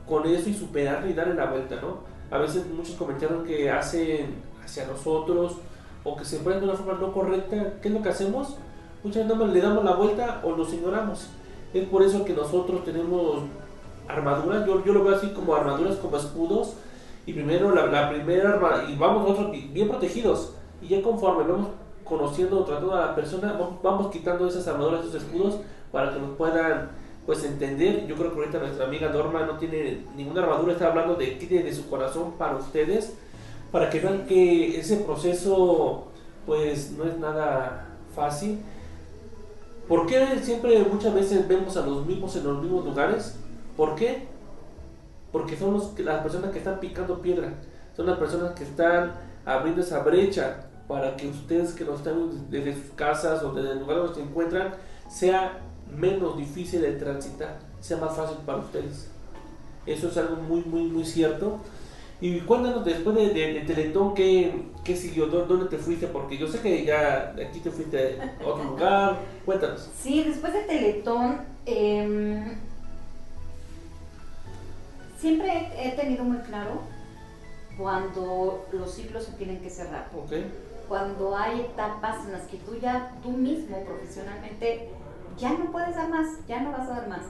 [0.08, 2.00] con eso y superarlo y darle la vuelta, ¿no?
[2.30, 5.58] A veces muchos comentarios que hacen hacia nosotros
[6.04, 8.58] o que se ponen de una forma no correcta, ¿qué es lo que hacemos?
[9.04, 11.28] Muchas veces le damos la vuelta o los ignoramos.
[11.74, 13.44] Es por eso que nosotros tenemos
[14.08, 16.74] armaduras, yo, yo lo veo así como armaduras, como escudos,
[17.26, 21.50] y primero la, la primera arma, y vamos nosotros bi- bien protegidos, y ya conforme
[21.50, 21.70] vamos
[22.04, 25.56] conociendo, tratando a la persona, vamos, vamos quitando esas armaduras, esos escudos,
[25.92, 26.90] para que nos puedan
[27.26, 28.06] pues entender.
[28.06, 31.64] Yo creo que ahorita nuestra amiga Norma no tiene ninguna armadura, está hablando de qué
[31.64, 33.16] de su corazón para ustedes,
[33.74, 36.06] para que vean que ese proceso
[36.46, 38.60] pues no es nada fácil.
[39.88, 43.36] ¿Por qué siempre muchas veces vemos a los mismos en los mismos lugares?
[43.76, 44.28] ¿Por qué?
[45.32, 47.52] Porque son las personas que están picando piedra,
[47.98, 52.76] son las personas que están abriendo esa brecha para que ustedes que nos están desde
[52.76, 54.76] sus casas o desde el lugar donde se encuentran
[55.10, 59.08] sea menos difícil de transitar, sea más fácil para ustedes.
[59.88, 61.58] Eso es algo muy, muy, muy cierto.
[62.24, 65.26] Y cuéntanos después de, de- de Teletón, ¿qué, ¿qué siguió?
[65.28, 66.08] ¿Dó- ¿Dónde te fuiste?
[66.08, 69.18] Porque yo sé que ya aquí te fuiste a otro lugar.
[69.46, 69.90] Cuéntanos.
[70.00, 72.56] Sí, después de Teletón, em,
[75.20, 76.80] siempre he, tenido muy claro
[77.78, 80.10] cuando los ciclos se tienen que cerrar.
[80.88, 84.88] Cuando hay etapas en las que tú ya, tú mismo profesionalmente,
[85.38, 87.24] ya no puedes dar más, ya no vas a dar más.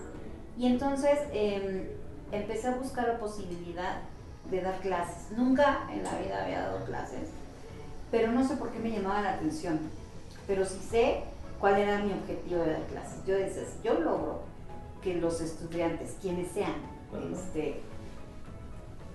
[0.56, 1.88] Y entonces em,
[2.32, 4.02] empecé a buscar la posibilidad
[4.50, 5.38] de dar clases.
[5.38, 7.30] Nunca en la vida había dado clases,
[8.12, 9.80] pero no sé por qué me llamaba la atención.
[10.48, 11.24] Pero sí sé
[11.60, 13.26] cuál era mi objetivo de dar clases.
[13.26, 14.42] Yo decía, si yo logro
[15.02, 16.74] que los estudiantes, quienes sean,
[17.32, 17.82] este,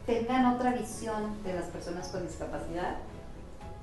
[0.07, 2.97] tengan otra visión de las personas con discapacidad,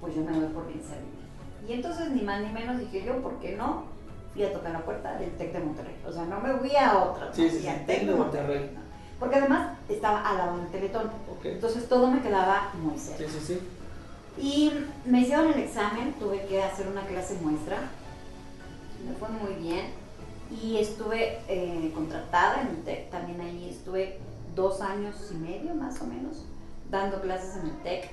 [0.01, 1.25] pues yo me doy por bien servida.
[1.67, 3.85] Y entonces ni más ni menos dije yo, ¿por qué no?
[4.33, 5.95] Fui a tocar la puerta del TEC de Monterrey.
[6.05, 7.33] O sea, no me fui a otra.
[7.33, 8.71] Sí, sí, sí, TEC de Monterrey.
[8.73, 8.81] ¿no?
[9.19, 11.09] Porque además estaba al lado del Teletón.
[11.45, 11.53] Ok.
[11.53, 13.31] Entonces todo me quedaba muy Sí, cerca.
[13.31, 13.59] sí, sí.
[14.37, 14.71] Y
[15.05, 17.77] me hicieron el examen, tuve que hacer una clase muestra.
[19.07, 19.85] Me fue muy bien.
[20.61, 24.19] Y estuve eh, contratada en el TEC, también ahí estuve
[24.55, 26.45] dos años y medio más o menos
[26.91, 28.11] dando clases en el TEC.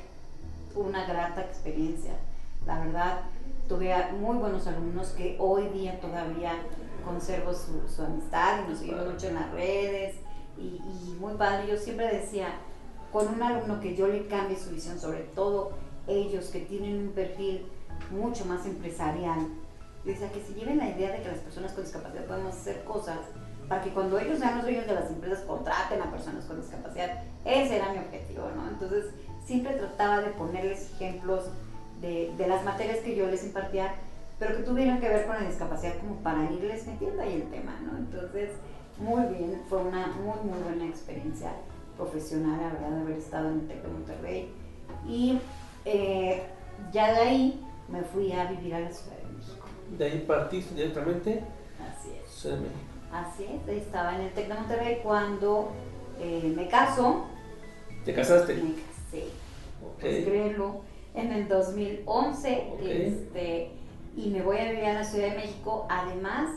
[0.73, 2.13] Fue una grata experiencia.
[2.67, 3.21] La verdad,
[3.69, 6.55] tuve muy buenos alumnos que hoy día todavía
[7.05, 10.15] conservo su, su amistad y nos seguimos mucho en las redes.
[10.57, 12.49] Y, y muy padre, yo siempre decía,
[13.13, 15.73] con un alumno que yo le cambie su visión, sobre todo
[16.09, 17.67] ellos que tienen un perfil
[18.11, 19.49] mucho más empresarial,
[20.05, 23.19] decía que se lleven la idea de que las personas con discapacidad podemos hacer cosas
[23.69, 27.23] para que cuando ellos sean los dueños de las empresas contraten a personas con discapacidad.
[27.45, 28.69] Ese era mi objetivo, ¿no?
[28.69, 29.07] Entonces
[29.45, 31.45] siempre trataba de ponerles ejemplos
[32.01, 33.95] de, de las materias que yo les impartía,
[34.39, 37.79] pero que tuvieran que ver con la discapacidad como para irles metiendo ahí el tema,
[37.81, 37.97] ¿no?
[37.97, 38.51] Entonces,
[38.99, 41.53] muy bien, fue una muy, muy buena experiencia
[41.97, 44.53] profesional, la verdad, de haber estado en el TEC de Monterrey.
[45.07, 45.39] Y
[45.85, 46.43] eh,
[46.93, 49.67] ya de ahí me fui a vivir a la Ciudad de México.
[49.99, 51.43] De ahí partiste directamente.
[51.81, 52.31] Así es.
[52.31, 52.81] Ciudad de México.
[53.13, 55.71] Así es, estaba en el TEC de Monterrey cuando
[56.21, 57.27] eh, me caso.
[58.05, 58.55] ¿Te casaste?
[58.55, 59.27] Me casé,
[59.85, 60.01] Ok.
[60.01, 60.81] pues créelo,
[61.15, 62.69] en el 2011.
[62.73, 62.81] Ok.
[62.83, 63.71] Este,
[64.17, 65.87] y me voy a vivir a la Ciudad de México.
[65.91, 66.51] Además,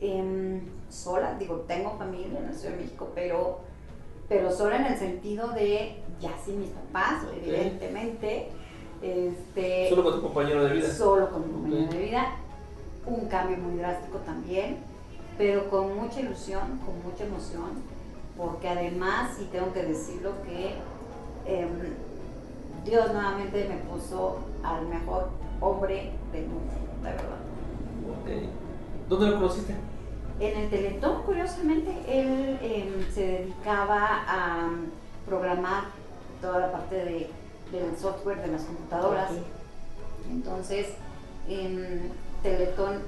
[0.00, 3.60] em, sola, digo, tengo familia en la Ciudad de México, pero,
[4.30, 8.48] pero sola en el sentido de ya sin mis papás, evidentemente.
[9.02, 10.88] Este, Solo con tu compañero de vida.
[10.88, 12.36] solo con mi compañero de vida.
[13.06, 14.76] un cambio muy drástico también,
[15.36, 17.82] pero con mucha ilusión, con mucha emoción,
[18.36, 20.74] porque además, y tengo que decirlo, que
[21.46, 21.70] em,
[22.84, 26.72] Dios nuevamente me puso al mejor hombre del mundo,
[27.02, 28.46] la verdad.
[29.08, 29.74] ¿Dónde lo conociste?
[30.40, 34.70] En el Teletón, curiosamente, él em, se dedicaba a
[35.26, 35.84] programar
[36.40, 37.30] toda la parte de,
[37.70, 39.32] del software de las computadoras.
[40.30, 40.94] Entonces,
[41.46, 42.10] en
[42.42, 43.02] Teletón,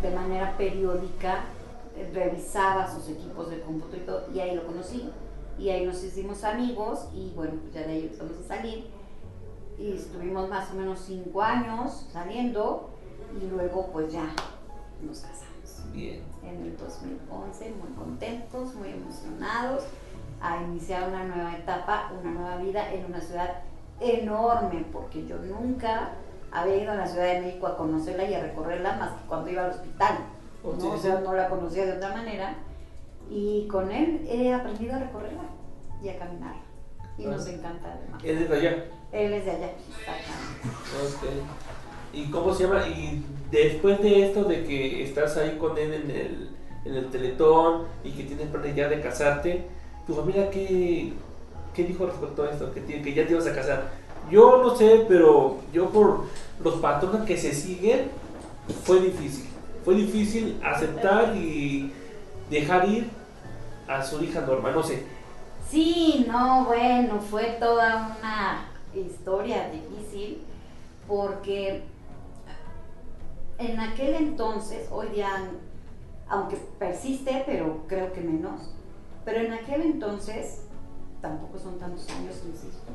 [0.00, 1.46] de manera periódica,
[1.96, 5.10] eh, revisaba sus equipos de cómputo y todo, y ahí lo conocí.
[5.58, 8.86] Y ahí nos hicimos amigos, y bueno, pues ya de ahí empezamos a salir.
[9.76, 12.90] Y estuvimos más o menos cinco años saliendo,
[13.42, 14.30] y luego pues ya
[15.02, 15.55] nos casamos.
[15.92, 16.20] Bien.
[16.42, 19.84] En el 2011, muy contentos, muy emocionados,
[20.40, 23.62] a iniciar una nueva etapa, una nueva vida en una ciudad
[24.00, 26.10] enorme, porque yo nunca
[26.52, 29.50] había ido a la Ciudad de México a conocerla y a recorrerla más que cuando
[29.50, 30.18] iba al hospital.
[30.62, 30.80] Oh, ¿no?
[30.80, 32.54] sí, O sea, no la conocía de otra manera.
[33.30, 35.42] Y con él he aprendido a recorrerla
[36.02, 36.60] y a caminarla.
[37.18, 37.30] Y Ah.
[37.30, 38.22] nos encanta además.
[38.22, 38.84] ¿Es de allá?
[39.12, 40.68] Él es de allá, exactamente.
[41.02, 41.44] Ok.
[42.12, 42.86] ¿Y cómo se llama?
[42.86, 46.50] Y después de esto, de que estás ahí con él en el,
[46.84, 49.66] en el teletón y que tienes planes ya de casarte,
[50.06, 51.12] tu familia, ¿qué,
[51.74, 52.72] qué dijo respecto a esto?
[52.72, 53.90] Que, que ya te ibas a casar.
[54.30, 56.24] Yo no sé, pero yo por
[56.62, 58.10] los patrones que se siguen,
[58.84, 59.46] fue difícil.
[59.84, 61.92] Fue difícil aceptar y
[62.50, 63.08] dejar ir
[63.86, 65.04] a su hija Norma, no sé.
[65.70, 70.38] Sí, no, bueno, fue toda una historia difícil
[71.06, 71.82] porque
[73.58, 75.28] en aquel entonces, hoy día,
[76.28, 78.72] aunque persiste, pero creo que menos,
[79.24, 80.62] pero en aquel entonces,
[81.20, 82.92] tampoco son tantos años, insisto,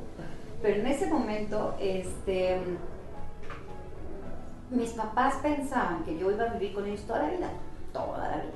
[0.61, 2.59] pero en ese momento, este,
[4.69, 7.49] mis papás pensaban que yo iba a vivir con ellos toda la vida,
[7.91, 8.53] toda la vida.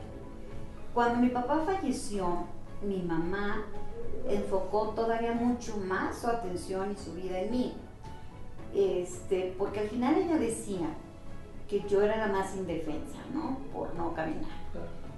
[0.94, 2.46] Cuando mi papá falleció,
[2.82, 3.66] mi mamá
[4.30, 7.74] enfocó todavía mucho más su atención y su vida en mí.
[8.74, 10.88] Este, porque al final ella decía
[11.68, 13.58] que yo era la más indefensa, ¿no?
[13.74, 14.52] Por no caminar.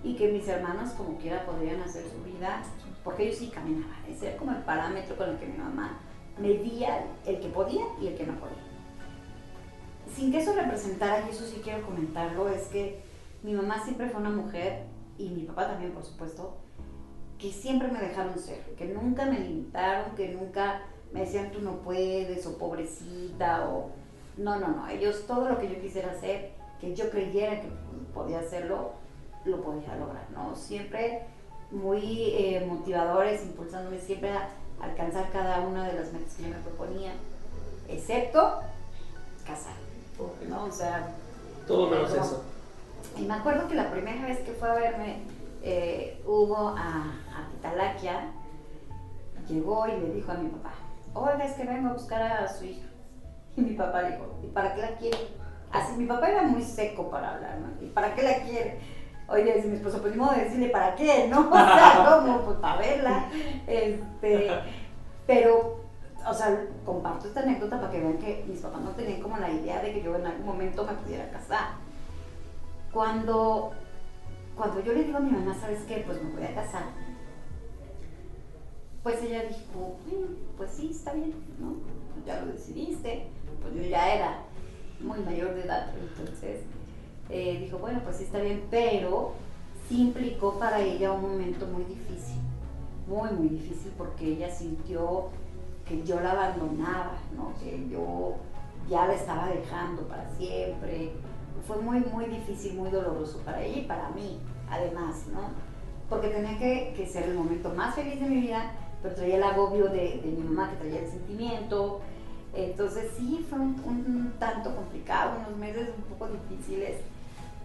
[0.03, 2.61] Y que mis hermanos como quiera podrían hacer su vida,
[3.03, 3.97] porque ellos sí caminaban.
[4.07, 5.99] Ese era como el parámetro con el que mi mamá
[6.37, 8.57] medía el que podía y el que no podía.
[10.15, 13.01] Sin que eso representara, y eso sí quiero comentarlo, es que
[13.43, 14.83] mi mamá siempre fue una mujer,
[15.17, 16.57] y mi papá también, por supuesto,
[17.37, 21.81] que siempre me dejaron ser, que nunca me limitaron, que nunca me decían tú no
[21.81, 23.91] puedes, o pobrecita, o...
[24.38, 27.69] No, no, no, ellos todo lo que yo quisiera hacer, que yo creyera que
[28.13, 28.91] podía hacerlo,
[29.45, 30.55] lo podía lograr, ¿no?
[30.55, 31.25] Siempre
[31.71, 36.55] muy eh, motivadores, impulsándome siempre a alcanzar cada una de las metas que yo me
[36.57, 37.13] proponía,
[37.88, 38.59] excepto
[39.45, 39.73] casar,
[40.47, 40.65] ¿no?
[40.65, 41.15] O sea,
[41.65, 42.43] Todo menos Pero- eso.
[43.17, 45.23] y me acuerdo que la primera vez que fue a verme
[45.63, 48.31] eh, Hugo a, a Pitalaquia,
[49.49, 50.73] llegó y le dijo a mi papá,
[51.13, 52.85] oiga, es que vengo a buscar a su hija.
[53.58, 55.18] Y mi papá dijo, ¿y para qué la quiere?
[55.72, 57.84] Así, mi papá era muy seco para hablar, ¿no?
[57.86, 58.80] ¿Y para qué la quiere?
[59.28, 61.49] Oye, dice mi esposo, pues ni modo de decirle para qué, ¿no?
[61.51, 62.41] O sea, ¿cómo?
[62.45, 63.30] Pues para verla.
[63.66, 64.49] Este,
[65.26, 65.82] pero,
[66.26, 69.49] o sea, comparto esta anécdota para que vean que mis papás no tenían como la
[69.49, 71.72] idea de que yo en algún momento me pudiera casar.
[72.93, 73.72] Cuando,
[74.55, 76.03] cuando yo le digo a mi mamá, ¿sabes qué?
[76.05, 76.84] Pues me voy a casar.
[79.03, 80.28] Pues ella dijo, "Bueno,
[80.58, 81.76] pues sí, está bien, ¿no?
[82.26, 83.28] Ya lo decidiste.
[83.62, 84.39] Pues yo ya era
[84.99, 86.62] muy mayor de edad, entonces
[87.30, 89.34] eh, dijo, bueno, pues sí está bien, pero
[89.88, 92.38] sí implicó para ella un momento muy difícil,
[93.08, 95.30] muy, muy difícil, porque ella sintió
[95.86, 97.53] que yo la abandonaba, ¿no?
[97.62, 98.36] Que yo
[98.89, 101.12] ya la estaba dejando para siempre.
[101.66, 104.39] Fue muy, muy difícil, muy doloroso para ella y para mí,
[104.70, 105.49] además, ¿no?
[106.10, 109.43] Porque tenía que, que ser el momento más feliz de mi vida, pero traía el
[109.43, 112.01] agobio de, de mi mamá, que traía el sentimiento.
[112.58, 116.95] Entonces sí, fue un, tanto complicado, unos meses un poco difíciles,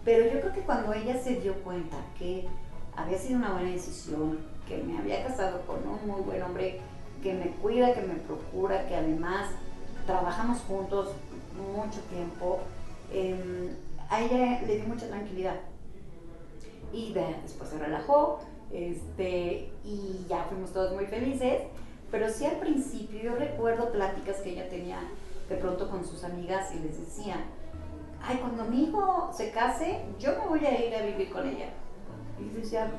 [0.05, 2.47] pero yo creo que cuando ella se dio cuenta que
[2.95, 4.37] había sido una buena decisión,
[4.67, 6.79] que me había casado con un muy buen hombre,
[7.23, 9.47] que me cuida, que me procura, que además
[10.05, 11.09] trabajamos juntos
[11.75, 12.59] mucho tiempo,
[13.11, 13.73] eh,
[14.09, 15.55] a ella le dio mucha tranquilidad.
[16.91, 18.41] Y de- después se relajó,
[18.71, 21.63] este, y ya fuimos todos muy felices.
[22.13, 24.99] Pero sí al principio yo recuerdo pláticas que ella tenía
[25.49, 27.37] de pronto con sus amigas y les decía,
[28.21, 31.69] ay, cuando mi hijo se case, yo me voy a ir a vivir con ella.
[32.39, 32.91] Y yo decía,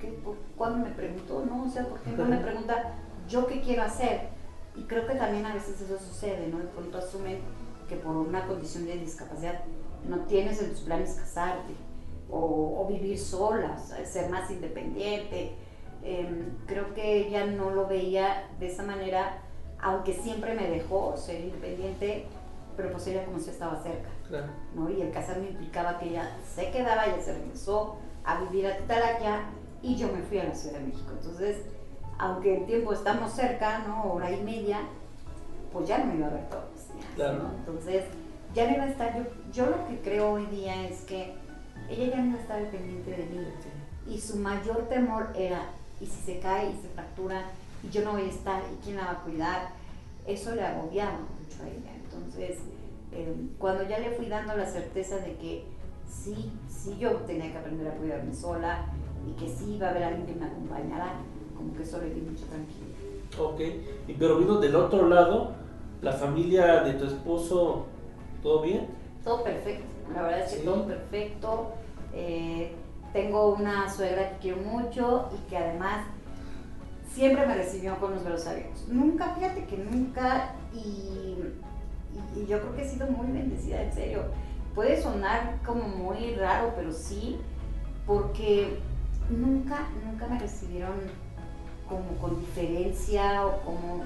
[0.00, 1.46] ¿qué, por, ¿cuándo me preguntó?
[1.46, 2.96] No, o sea, ¿por qué no me pregunta
[3.28, 4.30] yo qué quiero hacer?
[4.74, 6.58] Y creo que también a veces eso sucede, ¿no?
[6.58, 7.38] De pronto asumen
[7.88, 9.60] que por una condición de discapacidad
[10.08, 11.74] no tienes en tus planes casarte
[12.28, 15.54] o, vivir sola, ser más independiente.
[16.02, 19.38] Em, creo que ella no lo veía de esa manera,
[19.80, 22.26] aunque siempre me dejó ser independiente,
[22.76, 24.08] pero pues ella como si estaba cerca.
[24.74, 24.90] ¿no?
[24.90, 29.42] Y el casarme implicaba que ella se quedaba, ella se regresó a vivir a Tataraquia
[29.82, 31.10] y yo me fui a la Ciudad de México.
[31.12, 31.64] Entonces,
[32.18, 34.12] aunque el tiempo estamos cerca, ¿no?
[34.12, 34.80] Hora y media,
[35.72, 37.32] pues ya no me iba a ver todos los días.
[37.58, 38.04] Entonces,
[38.54, 41.34] ya no iba a estar, yo, yo lo que creo hoy día es que
[41.88, 43.46] ella ya no iba a estar pendiente de mí.
[44.06, 45.62] Y su mayor temor era,
[46.00, 47.50] ¿y si se cae y se fractura
[47.82, 49.68] y yo no voy a estar y quién la va a cuidar?
[50.26, 51.92] Eso le agobiaba mucho a ella.
[52.04, 52.58] Entonces,
[53.12, 55.64] eh, cuando ya le fui dando la certeza de que
[56.08, 58.86] sí, sí yo tenía que aprender a cuidarme sola
[59.26, 61.14] y que sí iba a haber alguien que me acompañara,
[61.56, 62.90] como que eso le di mucho tranquilidad.
[63.38, 63.60] Ok,
[64.08, 65.52] y pero vino del otro lado,
[66.02, 67.86] la familia de tu esposo,
[68.42, 68.88] ¿todo bien?
[69.22, 71.72] Todo perfecto, la verdad es que todo perfecto.
[72.12, 72.74] Eh,
[73.12, 76.04] tengo una suegra que quiero mucho y que además
[77.12, 78.88] siempre me recibió con los brazos abiertos.
[78.88, 81.36] Nunca, fíjate que nunca, y,
[82.36, 84.24] y, yo creo que he sido muy bendecida, en serio.
[84.74, 87.38] Puede sonar como muy raro, pero sí,
[88.06, 88.78] porque
[89.28, 90.94] nunca, nunca me recibieron
[91.88, 94.04] como con diferencia o como,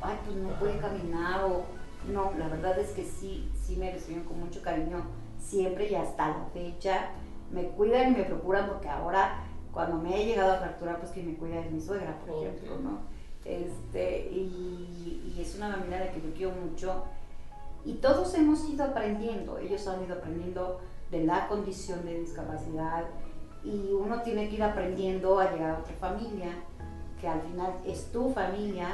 [0.00, 1.64] ay, pues no puede caminar o
[2.12, 5.04] no, la verdad es que sí, sí me recibieron con mucho cariño
[5.40, 7.10] siempre y hasta la fecha.
[7.50, 11.22] Me cuidan y me procuran porque ahora cuando me he llegado a fracturar, pues que
[11.22, 12.98] me cuida es mi suegra, por ejemplo, ¿no?
[13.44, 17.04] Este, y, y, es una familia de la que yo quiero mucho.
[17.84, 20.80] Y todos hemos ido aprendiendo, ellos han ido aprendiendo
[21.10, 23.04] de la condición de discapacidad
[23.62, 26.50] y uno tiene que ir aprendiendo a llegar a otra familia
[27.20, 28.88] que al final es tu familia,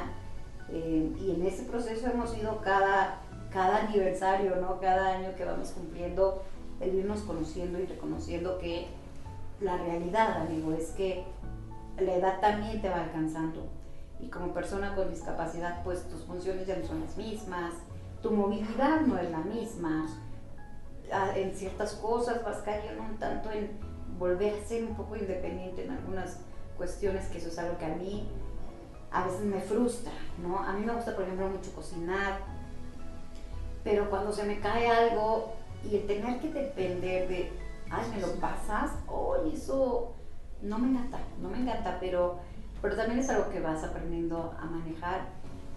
[0.69, 3.19] eh, y en ese proceso hemos ido cada,
[3.51, 4.79] cada aniversario, ¿no?
[4.79, 6.41] cada año que vamos cumpliendo,
[6.83, 8.87] el irnos conociendo y reconociendo que
[9.59, 11.23] la realidad, amigo, es que
[11.97, 13.67] la edad también te va alcanzando.
[14.19, 17.73] Y como persona con discapacidad, pues tus funciones ya no son las mismas,
[18.21, 20.07] tu movilidad no es la misma.
[21.11, 23.71] Ah, en ciertas cosas vas cayendo un tanto en
[24.17, 26.39] volver a ser un poco independiente en algunas
[26.77, 28.27] cuestiones que eso es algo que a mí
[29.11, 30.11] a veces me frustra,
[30.41, 30.57] ¿no?
[30.57, 32.39] A mí me gusta, por ejemplo, mucho cocinar,
[33.83, 35.53] pero cuando se me cae algo
[35.89, 37.51] y el tener que depender de,
[37.89, 40.13] ay, me lo pasas, oh, eso
[40.61, 42.39] no me encanta, no me encanta, pero,
[42.81, 45.27] pero también es algo que vas aprendiendo a manejar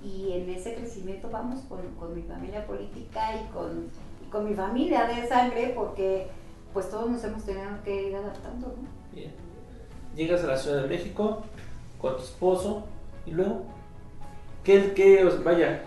[0.02, 3.90] y en ese crecimiento vamos con, con mi familia política y con,
[4.30, 6.28] con mi familia de sangre porque
[6.72, 8.88] pues todos nos hemos tenido que ir adaptando, ¿no?
[9.12, 9.46] Bien
[10.16, 11.42] llegas a la Ciudad de México
[12.00, 12.84] con tu esposo
[13.26, 13.62] y luego,
[14.64, 15.82] ¿qué, qué vaya,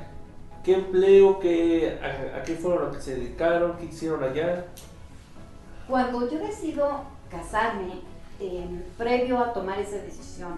[0.64, 4.66] qué empleo, qué, a, qué fueron los que se dedicaron, qué hicieron allá?
[5.88, 8.02] Cuando yo decido casarme,
[8.98, 10.58] previo a tomar esa decisión,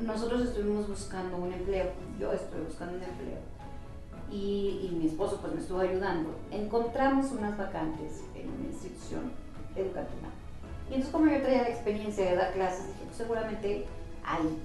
[0.00, 3.38] nosotros estuvimos buscando un empleo, yo estoy buscando un empleo.
[4.30, 6.34] Y, y, mi esposo pues me estuvo ayudando.
[6.50, 9.30] Encontramos unas vacantes en una institución
[9.76, 10.28] educativa
[10.92, 13.86] y entonces como yo traía la experiencia de dar clases, dije, pues seguramente
[14.26, 14.62] ahí.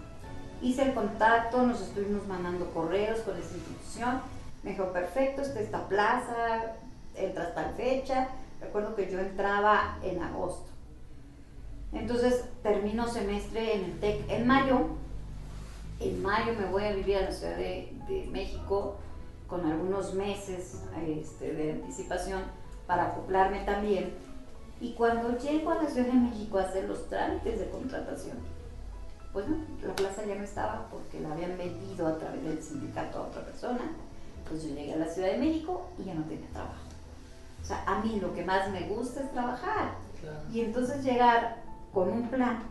[0.62, 4.22] Hice el contacto, nos estuvimos mandando correos con esa institución.
[4.64, 6.74] Me dijo, perfecto, está esta plaza,
[7.16, 8.30] entras tal fecha.
[8.60, 10.68] Recuerdo que yo entraba en agosto.
[11.94, 14.88] Entonces termino semestre en el TEC en mayo.
[16.00, 18.98] En mayo me voy a vivir a la Ciudad de, de México
[19.48, 22.42] con algunos meses este, de anticipación
[22.86, 24.14] para acoplarme también
[24.80, 28.38] y cuando llego a la Ciudad de México a hacer los trámites de contratación,
[29.38, 33.20] pues no, la plaza ya no estaba porque la habían vendido a través del sindicato
[33.20, 33.82] a otra persona.
[34.50, 36.74] Pues yo llegué a la Ciudad de México y ya no tenía trabajo.
[37.62, 39.92] O sea, a mí lo que más me gusta es trabajar.
[40.52, 41.58] Y entonces llegar
[41.94, 42.64] con un plan,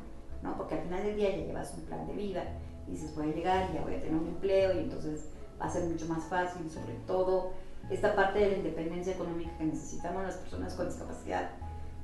[0.42, 0.56] ¿no?
[0.56, 2.42] Porque al final del día ya llevas un plan de vida.
[2.88, 5.26] Y dices, voy a llegar, y ya voy a tener un empleo y entonces
[5.62, 7.52] va a ser mucho más fácil, sobre todo
[7.90, 11.48] esta parte de la independencia económica que necesitamos las personas con discapacidad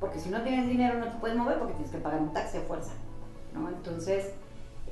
[0.02, 2.58] porque si no tienes dinero no te puedes mover porque tienes que pagar un taxi
[2.58, 2.90] a fuerza,
[3.54, 3.68] ¿no?
[3.68, 4.32] Entonces,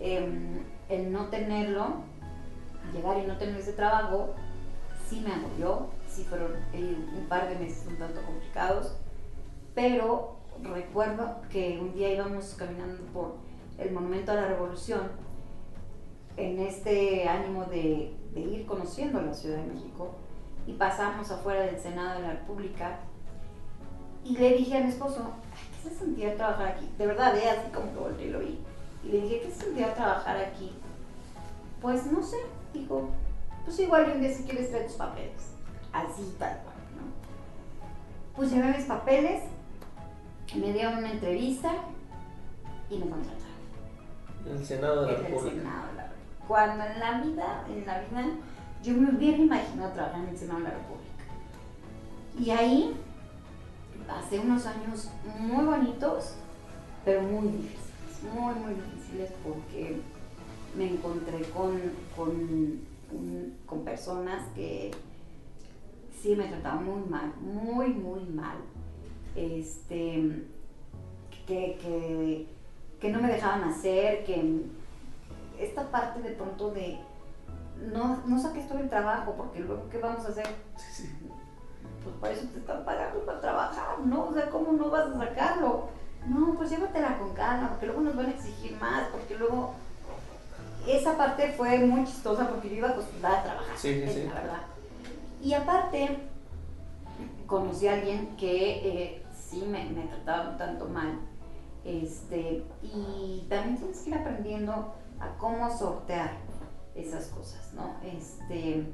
[0.01, 2.03] em, el no tenerlo,
[2.93, 4.35] llegar y no tener ese trabajo,
[5.09, 8.97] sí me agobió, sí fueron eh, un par de meses un tanto complicados,
[9.75, 13.37] pero recuerdo que un día íbamos caminando por
[13.79, 15.03] el Monumento a la Revolución
[16.37, 20.15] en este ánimo de, de ir conociendo la Ciudad de México
[20.67, 23.01] y pasamos afuera del Senado de la República
[24.25, 25.33] y le dije a mi esposo,
[25.83, 26.89] ¿qué se sentía trabajar aquí?
[26.99, 27.49] De verdad, ¿eh?
[27.49, 28.59] así como que volteé y lo vi.
[29.05, 30.73] Y le dije, ¿qué se sentía trabajar aquí?
[31.81, 32.37] Pues no sé,
[32.75, 33.09] dijo,
[33.65, 35.53] pues igual un día si quieres traer tus papeles.
[35.93, 38.37] así tal cual, ¿no?
[38.37, 39.43] Pues llevé mis papeles,
[40.55, 41.73] me dieron una entrevista
[42.91, 43.41] y me contrataron.
[44.47, 45.57] En el Senado de la República.
[45.57, 46.47] Senado de la República.
[46.49, 48.25] Cuando en la vida, en la vida,
[48.83, 51.11] yo me hubiera imaginado trabajar en el Senado de la República.
[52.39, 52.97] Y ahí
[54.07, 56.35] pasé unos años muy bonitos,
[57.05, 57.90] pero muy difíciles,
[58.23, 60.01] muy, muy difíciles porque
[60.77, 61.81] me encontré con,
[62.17, 62.81] con,
[63.67, 64.91] con personas que
[66.21, 68.57] sí me trataban muy mal, muy, muy mal.
[69.35, 70.45] Este,
[71.47, 72.47] que, que,
[73.01, 74.63] que no me dejaban hacer, que
[75.59, 76.99] esta parte de pronto de
[77.93, 80.47] no, no saques todo el trabajo, porque luego, ¿qué vamos a hacer?
[82.05, 84.29] Pues para eso te están pagando para trabajar, ¿no?
[84.29, 85.89] O sea, ¿cómo no vas a sacarlo?
[86.27, 89.75] No, pues llévatela con calma, porque luego nos van a exigir más, porque luego...
[90.87, 94.25] Esa parte fue muy chistosa porque yo iba acostumbrada a trabajar, Sí, sí, sí.
[94.27, 94.61] la verdad.
[95.43, 96.19] Y aparte,
[97.47, 101.19] conocí a alguien que eh, sí me, me trataba un tanto mal.
[101.85, 104.73] Este, y también tienes que ir aprendiendo
[105.21, 106.33] a cómo sortear
[106.95, 107.97] esas cosas, ¿no?
[108.03, 108.91] Este,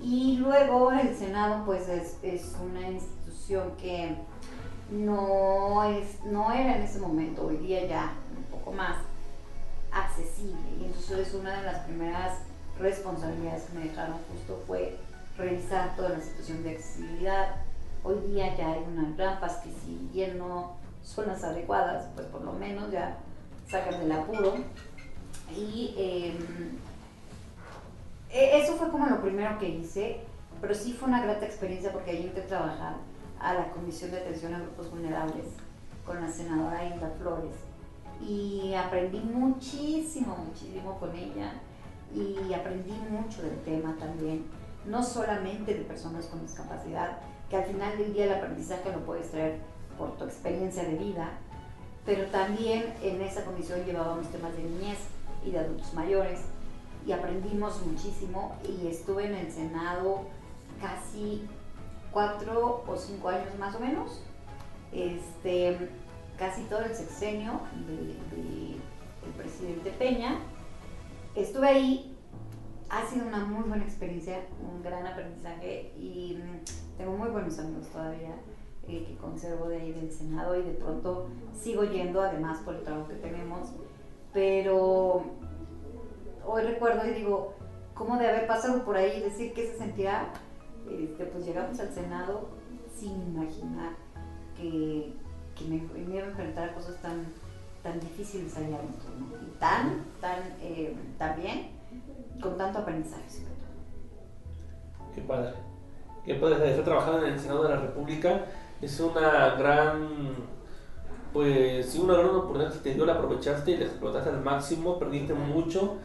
[0.00, 4.16] y luego el Senado, pues es, es una institución que
[4.90, 8.96] no, es, no era en ese momento, hoy día ya un poco más
[9.92, 10.60] accesible.
[10.80, 12.38] Y entonces una de las primeras
[12.78, 14.96] responsabilidades que me dejaron justo fue
[15.36, 17.56] revisar toda la situación de accesibilidad.
[18.04, 22.42] Hoy día ya hay unas rampas que si bien no son las adecuadas, pues por
[22.42, 23.18] lo menos ya
[23.68, 24.54] sacan del apuro.
[25.54, 26.36] Y eh,
[28.30, 30.20] e- eso fue como lo primero que hice,
[30.60, 32.94] pero sí fue una grata experiencia porque ahí a trabajar
[33.40, 35.46] a la Comisión de Atención a Grupos Vulnerables
[36.04, 37.54] con la senadora Hilda Flores.
[38.26, 41.52] Y aprendí muchísimo, muchísimo con ella
[42.14, 44.46] y aprendí mucho del tema también,
[44.86, 47.18] no solamente de personas con discapacidad,
[47.50, 49.58] que al final del día el aprendizaje lo puedes traer
[49.98, 51.30] por tu experiencia de vida,
[52.04, 54.98] pero también en esa comisión llevábamos temas de niñez
[55.44, 56.40] y de adultos mayores
[57.06, 60.22] y aprendimos muchísimo y estuve en el Senado
[60.80, 61.48] casi
[62.16, 64.22] cuatro o cinco años más o menos,
[64.90, 65.76] este,
[66.38, 68.76] casi todo el sexenio de, de
[69.26, 70.38] el presidente Peña.
[71.34, 72.16] Estuve ahí,
[72.88, 77.86] ha sido una muy buena experiencia, un gran aprendizaje y mm, tengo muy buenos amigos
[77.88, 78.34] todavía
[78.88, 82.82] eh, que conservo de ahí del Senado y de pronto sigo yendo además por el
[82.82, 83.72] trabajo que tenemos,
[84.32, 85.22] pero
[86.46, 87.52] hoy recuerdo y digo,
[87.92, 90.32] ¿cómo de haber pasado por ahí y decir qué se sentirá?
[90.90, 92.48] Este, pues llegamos al Senado
[92.94, 93.92] sin imaginar
[94.56, 95.12] que,
[95.54, 97.26] que me, me iba a enfrentar a cosas tan,
[97.82, 99.26] tan difíciles allá adentro, ¿no?
[99.46, 100.96] Y tan, tan, eh,
[102.40, 105.14] con tanto aprendizaje sobre todo.
[105.14, 105.52] Qué padre.
[106.24, 108.46] Qué padre estar trabajando en el Senado de la República.
[108.82, 110.08] Es una gran,
[111.32, 114.98] pues sí, una gran oportunidad que te dio, la aprovechaste y la explotaste al máximo,
[114.98, 115.96] perdiste mucho.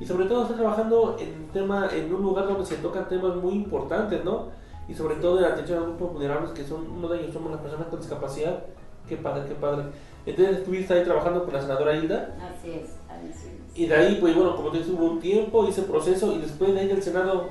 [0.00, 3.52] Y sobre todo estás trabajando en, tema, en un lugar donde se tocan temas muy
[3.54, 4.46] importantes, ¿no?
[4.88, 7.52] Y sobre todo en la atención a grupos vulnerables, que son uno de ellos somos
[7.52, 8.64] las personas con discapacidad.
[9.08, 9.84] Qué padre, qué padre.
[10.26, 12.34] Entonces estuviste ahí trabajando con la senadora Hilda.
[12.40, 13.78] Así es, así es.
[13.78, 16.74] Y de ahí, pues bueno, como te dices, hubo un tiempo, hice proceso y después
[16.74, 17.48] de ahí del Senado,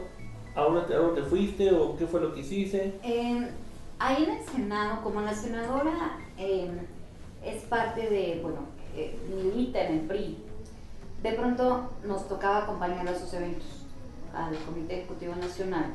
[0.56, 3.00] ¿a dónde, te- a dónde te fuiste o qué fue lo que hiciste?
[4.02, 6.70] Ahí en el Senado, como la senadora eh,
[7.44, 8.60] es parte de, bueno,
[8.96, 10.38] eh, milita en el PRI,
[11.24, 13.86] de pronto nos tocaba acompañar a sus eventos,
[14.34, 15.86] al Comité Ejecutivo Nacional.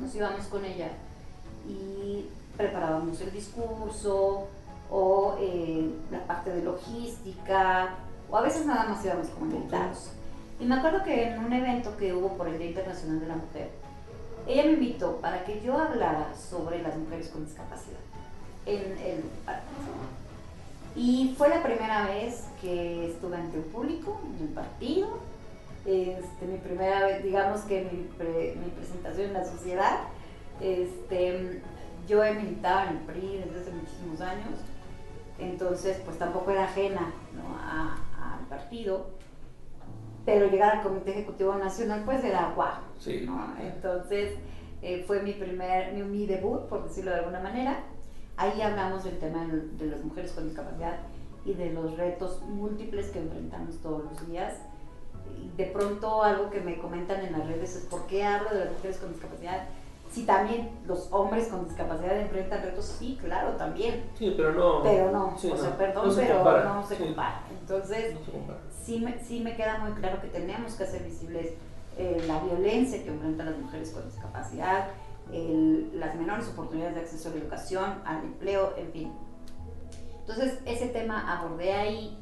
[0.00, 0.90] Nos íbamos con ella
[1.68, 4.48] y preparábamos el discurso
[4.90, 7.94] o eh, la parte de logística,
[8.30, 10.10] o a veces nada más íbamos como invitados.
[10.58, 13.36] Y me acuerdo que en un evento que hubo por el Día Internacional de la
[13.36, 13.70] Mujer,
[14.46, 18.00] ella me invitó para que yo hablara sobre las mujeres con discapacidad
[18.66, 19.24] en el.
[20.96, 25.08] Y fue la primera vez que estuve ante un público en el partido.
[25.86, 30.00] Este, mi primera vez, digamos que mi, pre- mi presentación en la sociedad.
[30.60, 31.62] Este,
[32.06, 34.58] yo he militado en el PRI desde hace muchísimos años,
[35.38, 37.12] entonces pues tampoco era ajena
[38.20, 39.06] al partido,
[40.26, 42.74] pero llegar al Comité Ejecutivo Nacional pues era guau.
[42.98, 43.22] Sí.
[43.24, 43.54] ¿no?
[43.58, 44.34] Entonces
[44.82, 47.78] eh, fue mi primer, mi, mi debut, por decirlo de alguna manera.
[48.40, 50.96] Ahí hablamos del tema de, las mujeres con discapacidad
[51.44, 54.54] y de los retos múltiples que enfrentamos todos los días.
[55.38, 58.64] Y de pronto algo que me comentan en las redes es por qué hablo de
[58.64, 59.64] las mujeres con discapacidad.
[60.10, 64.06] Si también los hombres con discapacidad enfrentan retos, sí, claro, también.
[64.18, 64.82] Sí, pero no.
[64.84, 67.42] Pero no, sí, o sea, no, perdón, no se pero compara, no se sí, compara.
[67.60, 68.60] Entonces, No se compara.
[68.82, 71.52] sí me, sí me queda muy claro que tenemos que hacer visibles
[71.98, 74.88] eh, la violencia que enfrentan las mujeres con discapacidad,
[75.32, 79.12] las menores oportunidades de acceso a la educación, al empleo, en fin.
[80.20, 82.18] Entonces ese tema abordé ahí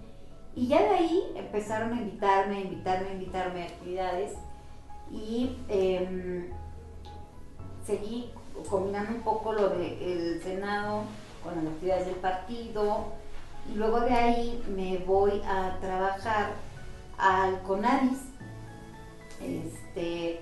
[0.55, 4.33] y ya de ahí empezaron a invitarme, a invitarme, a invitarme a actividades
[5.11, 6.51] y em,
[7.87, 8.31] seguí
[8.69, 11.05] combinando un poco lo del Senado
[11.45, 13.07] con las actividades del partido
[13.73, 16.55] y luego de ahí me voy a trabajar
[17.19, 18.19] al CONADIS.
[19.41, 20.41] Este,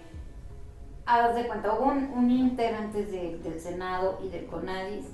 [1.07, 5.07] haz de cuenta, hubo un, inter antes del Senado y del CONADIS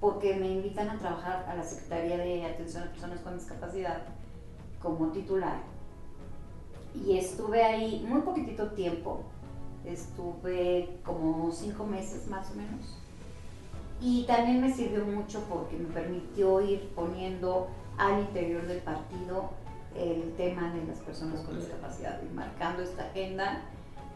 [0.00, 4.02] porque me invitan a trabajar a la Secretaría de Atención a Personas con Discapacidad
[4.82, 5.56] como titular.
[6.94, 9.22] Y estuve ahí muy poquitito tiempo,
[9.84, 12.98] estuve como cinco meses más o menos.
[14.00, 19.50] Y también me sirvió mucho porque me permitió ir poniendo al interior del partido
[19.96, 23.62] el tema de las personas con discapacidad y marcando esta agenda.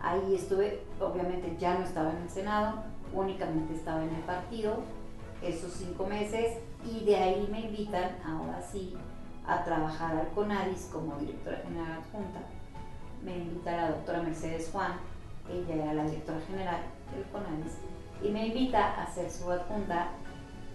[0.01, 2.83] Ahí estuve, obviamente ya no estaba en el Senado,
[3.13, 4.77] únicamente estaba en el partido
[5.43, 8.97] esos cinco meses y de ahí me invitan ahora sí
[9.47, 12.41] a trabajar al CONADIS como directora general adjunta.
[13.23, 14.93] Me invita la doctora Mercedes Juan,
[15.51, 16.81] ella era la directora general
[17.13, 17.73] del CONADIS,
[18.23, 20.09] y me invita a ser su adjunta.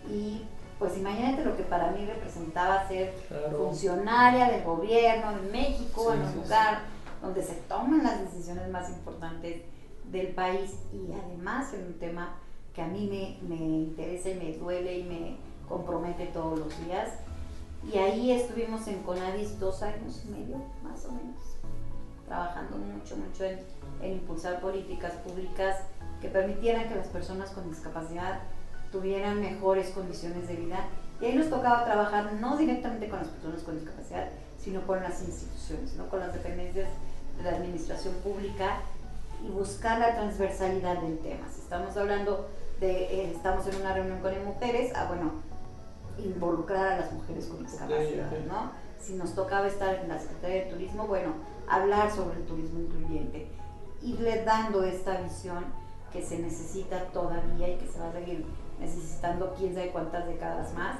[0.09, 0.43] Y
[0.79, 3.13] pues imagínate lo que para mí representaba ser
[3.55, 6.79] funcionaria del gobierno de México, en un lugar
[7.23, 9.61] donde se toman las decisiones más importantes
[10.11, 12.35] del país y además en un tema
[12.75, 15.37] que a mí me, me interesa y me duele y me
[15.69, 17.11] compromete todos los días.
[17.91, 21.41] Y ahí estuvimos en Conadis dos años y medio, más o menos,
[22.27, 23.59] trabajando mucho, mucho en,
[24.01, 25.77] en impulsar políticas públicas
[26.21, 28.41] que permitieran que las personas con discapacidad
[28.91, 30.87] tuvieran mejores condiciones de vida.
[31.21, 35.21] Y ahí nos tocaba trabajar no directamente con las personas con discapacidad, sino con las
[35.23, 36.89] instituciones, no con las dependencias
[37.37, 38.79] de la administración pública
[39.45, 41.47] y buscar la transversalidad del tema.
[41.53, 45.31] Si estamos hablando de, eh, estamos en una reunión con mujeres, ah, bueno,
[46.17, 48.71] involucrar a las mujeres con discapacidad, ¿no?
[48.99, 51.33] Si nos tocaba estar en la Secretaría de Turismo, bueno,
[51.67, 53.47] hablar sobre el turismo incluyente,
[54.01, 55.65] irle dando esta visión
[56.11, 58.45] que se necesita todavía y que se va a seguir
[58.79, 60.97] necesitando quién sabe cuántas décadas más,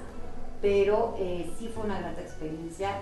[0.61, 3.01] pero eh, sí fue una gran experiencia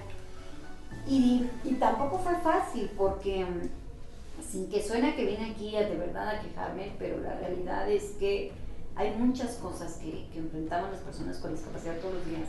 [1.08, 5.96] y, y, tampoco fue fácil porque mm, sin que suene que vine aquí a, de
[5.96, 8.52] verdad a quejarme, pero la realidad es que
[8.96, 12.48] hay muchas cosas que, que, enfrentamos las personas con discapacidad todos los días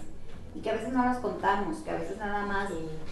[0.55, 2.69] y que a veces no las contamos, que a veces nada más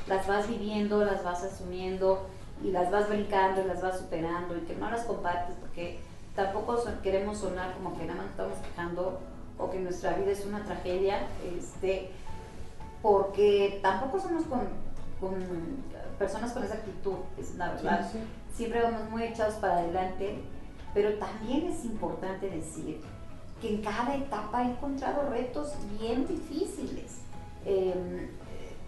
[0.07, 2.27] las vas viviendo, las vas asumiendo
[2.63, 6.01] y las vas brincando y las vas superando y que no las compartes porque
[6.35, 9.21] tampoco queremos sonar como que nada más estamos quejando
[9.59, 11.27] o que nuestra vida es una tragedia,
[11.57, 12.11] este,
[13.03, 14.61] porque tampoco somos con,
[15.21, 15.35] con
[16.19, 18.11] personas con esa actitud, es la verdad.
[18.55, 20.43] Siempre vamos muy echados para adelante,
[20.95, 23.01] pero también es importante decir
[23.61, 27.19] que en cada etapa he encontrado retos bien difíciles,
[27.65, 28.29] em,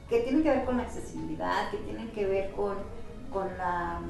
[0.09, 2.77] que tienen que ver con la accesibilidad, que tienen que ver con,
[3.33, 4.01] con la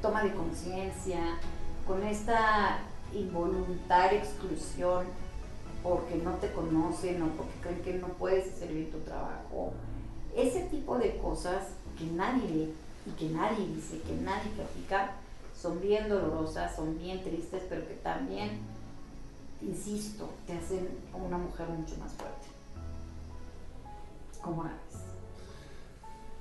[0.00, 1.38] toma de conciencia,
[1.86, 2.78] con esta
[3.12, 5.06] involuntaria exclusión
[5.82, 9.72] porque no te conocen o porque creen que no puedes hacer bien tu trabajo.
[10.34, 11.68] Ese tipo de cosas
[11.98, 12.72] que nadie ve
[13.06, 15.12] y que nadie dice, que nadie platica,
[15.60, 18.60] son bien dolorosas, son bien tristes, pero que también
[19.62, 22.48] insisto, te hacen una mujer mucho más fuerte.
[24.42, 25.02] ¿Cómo haces?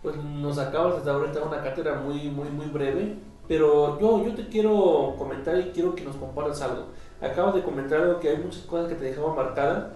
[0.02, 3.18] Pues nos acabas de ahorita una cátedra muy, muy, muy breve,
[3.48, 6.86] pero yo, yo te quiero comentar y quiero que nos compartas algo.
[7.22, 9.94] Acabas de comentar algo que hay muchas cosas que te dejaban marcada.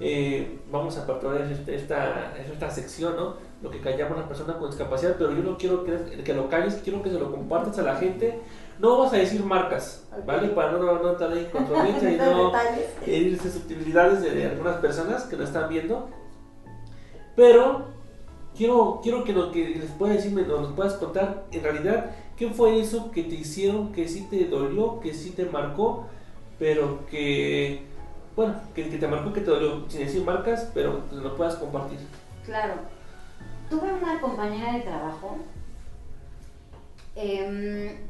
[0.00, 3.34] Eh, vamos a partir este, esta, esta sección, ¿no?
[3.62, 6.80] Lo que callamos las personas con discapacidad, pero yo no quiero que, que lo calles,
[6.82, 8.40] quiero que se lo compartas a la gente
[8.80, 10.48] no vamos a decir marcas, ¿vale?
[10.48, 12.50] Para no, no estar ahí controversia y no
[13.06, 16.08] herir susceptibilidades de, algunas personas que lo están viendo.
[17.36, 17.88] Pero
[18.56, 22.80] quiero, quiero que lo que les puedas decirme, nos puedas contar en realidad qué fue
[22.80, 26.06] eso que te hicieron, que sí te dolió, que sí te marcó,
[26.58, 27.84] pero que,
[28.40, 31.98] bueno, que, te marcó, que te dolió, sin decir marcas, pero que lo puedas compartir.
[32.42, 32.72] Claro.
[33.68, 35.36] Tuve una compañera de trabajo.
[37.16, 38.00] Eh,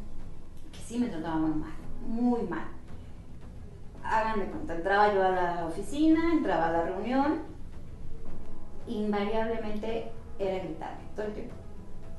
[0.86, 1.72] sí me trataba muy mal,
[2.06, 2.68] muy mal.
[4.04, 7.40] Háganme cuenta, entraba yo a la oficina, entraba a la reunión,
[8.86, 11.54] invariablemente era gritarme, todo el tiempo,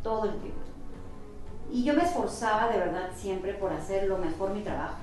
[0.03, 0.59] todo el tiempo.
[1.71, 4.97] Y yo me esforzaba de verdad siempre por hacer lo mejor mi trabajo,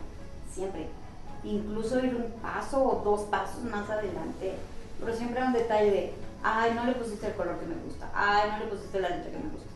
[0.50, 0.97] siempre.
[1.45, 4.55] Incluso ir un paso o dos pasos más adelante,
[4.99, 8.11] pero siempre era un detalle de, ay, no le pusiste el color que me gusta,
[8.14, 9.68] ay, no le pusiste la letra que me gusta.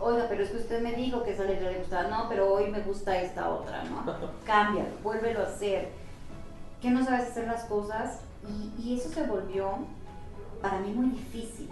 [0.00, 2.70] oiga, pero es que usted me dijo que esa letra le gustaba, no, pero hoy
[2.70, 4.04] me gusta esta otra, ¿no?
[4.46, 5.88] Cambia, vuélvelo a hacer.
[6.80, 9.74] Que no sabes hacer las cosas y, y eso se volvió
[10.62, 11.68] para mí muy difícil.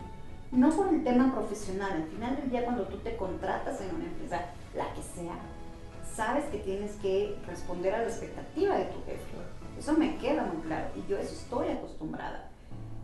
[0.53, 4.05] No por el tema profesional, al final del día cuando tú te contratas en una
[4.05, 5.35] empresa, la que sea,
[6.19, 9.23] sabes que tienes que responder a la expectativa de tu jefe.
[9.79, 12.51] Eso me queda muy claro y yo eso estoy acostumbrada.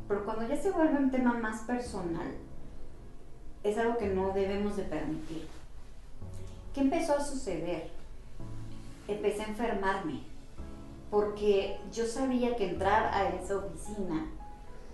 [0.08, 2.34] Pero cuando ya se vuelve un tema más personal,
[3.62, 5.46] es algo que no debemos de permitir.
[6.74, 7.88] ¿Qué empezó a suceder?
[9.06, 10.24] Empecé a enfermarme
[11.08, 14.26] porque yo sabía que entrar a esa oficina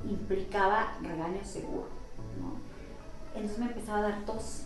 [0.04, 1.88] implicaba regaño seguro,
[2.38, 2.60] ¿no?
[3.34, 4.64] Entonces me empezaba a dar tos,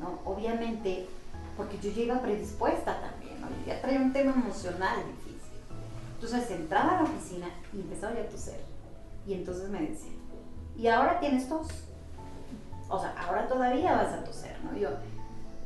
[0.00, 0.18] ¿no?
[0.24, 1.06] Obviamente,
[1.58, 3.48] porque yo ya iba predispuesta también, ¿no?
[3.66, 5.58] Ya traía un tema emocional difícil.
[6.14, 8.60] Entonces entraba a la oficina y empezaba ya a toser.
[9.26, 10.12] Y entonces me decía,
[10.76, 11.66] ¿y ahora tienes tos?
[12.88, 14.78] O sea, ahora todavía vas a toser, ¿no?
[14.78, 14.90] Y yo,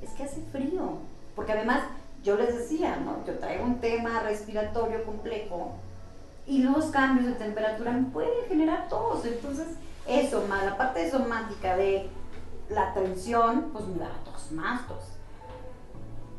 [0.01, 0.99] es que hace frío.
[1.37, 1.83] Porque además,
[2.25, 3.25] yo les decía, ¿no?
[3.27, 5.75] Yo traigo un tema respiratorio complejo
[6.47, 9.27] y los cambios de temperatura me pueden generar tos.
[9.27, 9.69] Entonces,
[10.09, 12.09] eso, más la parte somática de
[12.71, 15.13] la tensión, pues me daba tos, más tos.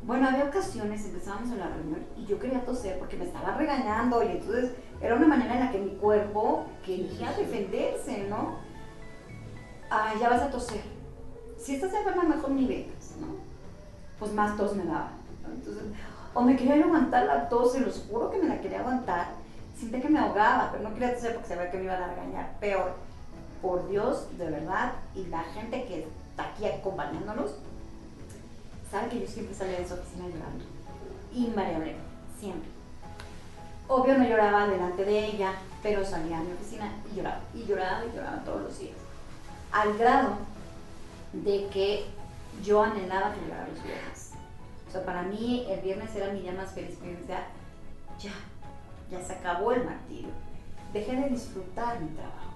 [0.05, 4.21] Bueno, había ocasiones, empezábamos a la reunión y yo quería toser porque me estaba regañando
[4.21, 8.57] y entonces era una manera en la que mi cuerpo quería defenderse, ¿no?
[9.89, 10.81] Ah, ya vas a toser.
[11.57, 13.27] Si estás enferma, mejor ni vengas, ¿no?
[14.19, 15.11] Pues más tos me daba.
[15.47, 15.53] ¿no?
[15.53, 15.83] Entonces,
[16.33, 19.27] o me quería aguantar la tos, se los juro que me la quería aguantar.
[19.73, 22.59] Sentía que me ahogaba, pero no quería toser porque sabía que me iban a regañar.
[22.59, 22.95] Peor,
[23.61, 27.55] por Dios, de verdad, y la gente que está aquí acompañándonos,
[28.93, 30.65] sabe que yo siempre salía de esa oficina llorando.
[31.33, 32.03] Invariablemente,
[32.39, 32.69] siempre.
[33.87, 38.05] Obvio no lloraba delante de ella, pero salía a mi oficina y lloraba, y lloraba,
[38.05, 38.97] y lloraba todos los días.
[39.71, 40.37] Al grado
[41.33, 42.05] de que
[42.63, 44.33] yo anhelaba que llegara los viernes.
[44.87, 47.47] O sea, para mí el viernes era mi día más feliz, porque decía,
[48.19, 48.31] ya,
[49.09, 50.29] ya se acabó el martirio.
[50.93, 52.53] Dejé de disfrutar mi trabajo.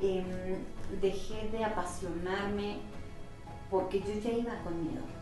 [0.00, 0.64] Em,
[1.00, 2.78] dejé de apasionarme
[3.68, 5.15] porque yo ya iba con miedo.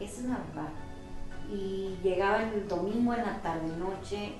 [0.00, 0.68] Es la verdad.
[1.50, 4.34] Y llegaba el domingo en la tarde noche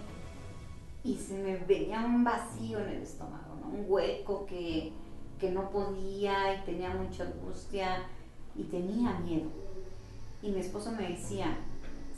[1.02, 3.68] y se me veía un vacío en el estómago, ¿no?
[3.68, 4.92] un hueco que,
[5.40, 8.02] que no podía y tenía mucha angustia
[8.54, 9.48] y tenía miedo.
[10.42, 11.56] Y mi esposo me decía,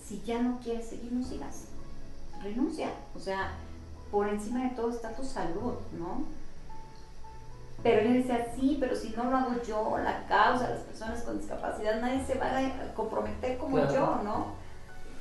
[0.03, 1.69] si ya no quieres seguir, no sigas,
[2.43, 2.93] renuncia.
[3.15, 3.53] O sea,
[4.11, 6.25] por encima de todo está tu salud, ¿no?
[7.83, 11.39] Pero yo decía, sí, pero si no lo hago yo, la causa, las personas con
[11.39, 13.93] discapacidad, nadie se va a comprometer como Claro.
[13.93, 14.47] yo, ¿no?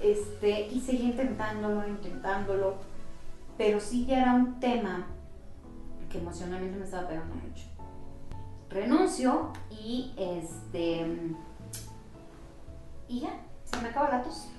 [0.02, 2.76] Este, y seguí intentándolo, intentándolo,
[3.58, 5.08] pero sí ya era un tema
[6.10, 7.66] que emocionalmente me estaba pegando mucho.
[8.70, 11.36] Renuncio y este
[13.08, 13.30] y ya,
[13.66, 14.50] se me acabó la tos.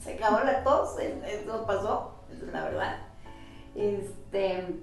[0.00, 2.14] Se acabó la tos, eso pasó,
[2.52, 2.96] la verdad.
[3.74, 4.80] Este,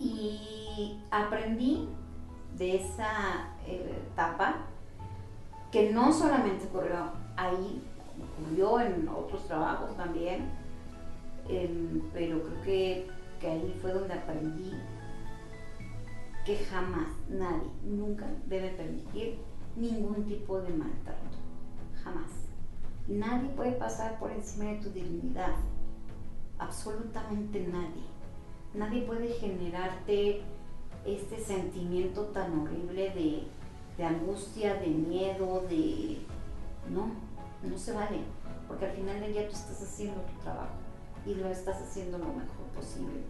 [0.00, 0.63] y
[1.10, 1.88] aprendí
[2.56, 4.56] de esa eh, etapa
[5.70, 7.82] que no solamente ocurrió ahí,
[8.38, 10.48] ocurrió en otros trabajos también,
[11.48, 13.10] em, pero creo que,
[13.40, 14.72] que ahí fue donde aprendí
[16.44, 19.38] que jamás nadie, nunca debe permitir
[19.76, 21.38] ningún tipo de maltrato,
[22.02, 22.30] jamás.
[23.08, 25.56] Nadie puede pasar por encima de tu dignidad,
[26.58, 28.04] absolutamente nadie.
[28.74, 30.42] Nadie puede generarte
[31.06, 33.42] este sentimiento tan horrible de,
[33.96, 36.18] de angustia, de miedo, de...
[36.90, 37.10] No,
[37.62, 38.18] no se vale,
[38.68, 40.74] porque al final del día tú estás haciendo tu trabajo
[41.26, 43.22] y lo estás haciendo lo mejor posible.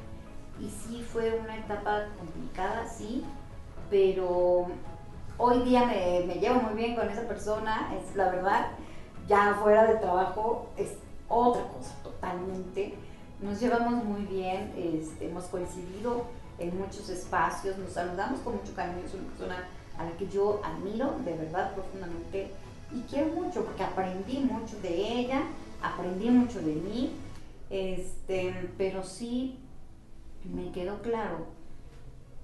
[0.60, 3.24] Y sí fue una etapa complicada, sí,
[3.90, 4.66] pero
[5.38, 8.66] hoy día me, me llevo muy bien con esa persona, es la verdad,
[9.28, 10.94] ya fuera de trabajo es
[11.28, 12.94] otra cosa totalmente.
[13.40, 16.24] Nos llevamos muy bien, este, hemos coincidido
[16.58, 20.60] en muchos espacios, nos saludamos con mucho cariño, es una persona a la que yo
[20.64, 22.50] admiro de verdad profundamente
[22.92, 25.42] y quiero mucho porque aprendí mucho de ella,
[25.82, 27.12] aprendí mucho de mí,
[27.70, 29.58] este, pero sí
[30.44, 31.46] me quedó claro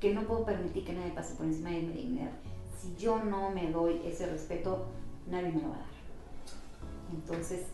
[0.00, 2.30] que no puedo permitir que nadie pase por encima de mi dignidad.
[2.80, 4.86] Si yo no me doy ese respeto,
[5.28, 5.86] nadie me lo va a dar.
[7.12, 7.66] Entonces,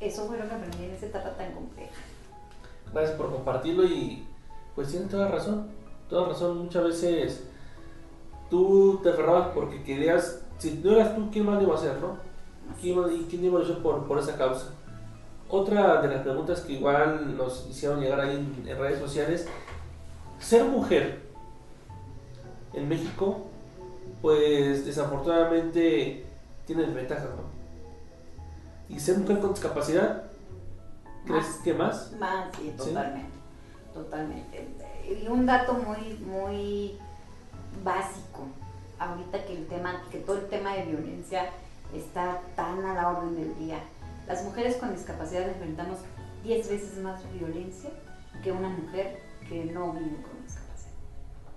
[0.00, 1.92] eso fue lo que aprendí en esa etapa tan compleja.
[2.92, 4.26] Gracias por compartirlo y
[4.78, 5.66] pues tienes toda razón.
[6.08, 6.56] Toda razón.
[6.56, 7.44] Muchas veces
[8.48, 12.00] tú te aferrabas porque querías, si no eras tú, ¿quién más lo iba a hacer,
[12.00, 12.16] no?
[12.80, 12.96] ¿Quién,
[13.28, 14.68] quién iba a luchar por, por esa causa?
[15.48, 19.48] Otra de las preguntas que igual nos hicieron llegar ahí en, en redes sociales,
[20.38, 21.22] ser mujer
[22.72, 23.48] en México,
[24.22, 26.24] pues desafortunadamente
[26.66, 28.94] tiene desventajas, ¿no?
[28.94, 30.30] Y ser mujer con discapacidad,
[31.26, 31.60] ¿crees Más.
[31.64, 32.12] que más?
[32.20, 33.27] Más, sí, totalmente.
[33.98, 34.68] Totalmente.
[35.08, 36.98] Y un dato muy, muy
[37.82, 38.46] básico.
[38.98, 41.50] Ahorita que el tema, que todo el tema de violencia
[41.94, 43.78] está tan a la orden del día.
[44.26, 45.98] Las mujeres con discapacidad enfrentamos
[46.42, 47.90] 10 veces más violencia
[48.42, 50.92] que una mujer que no vive con discapacidad.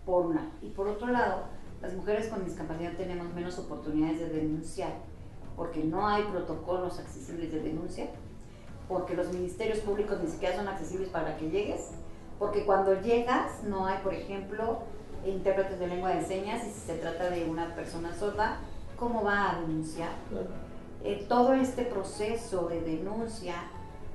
[0.05, 0.47] Por un lado.
[0.61, 1.43] Y por otro lado,
[1.81, 4.93] las mujeres con discapacidad tenemos menos oportunidades de denunciar
[5.55, 8.07] porque no hay protocolos accesibles de denuncia,
[8.87, 11.91] porque los ministerios públicos ni siquiera son accesibles para que llegues,
[12.41, 14.79] porque cuando llegas no hay, por ejemplo,
[15.23, 18.57] intérpretes de lengua de señas y si se trata de una persona sorda,
[18.97, 20.09] ¿cómo va a denunciar?
[21.03, 23.53] Eh, todo este proceso de denuncia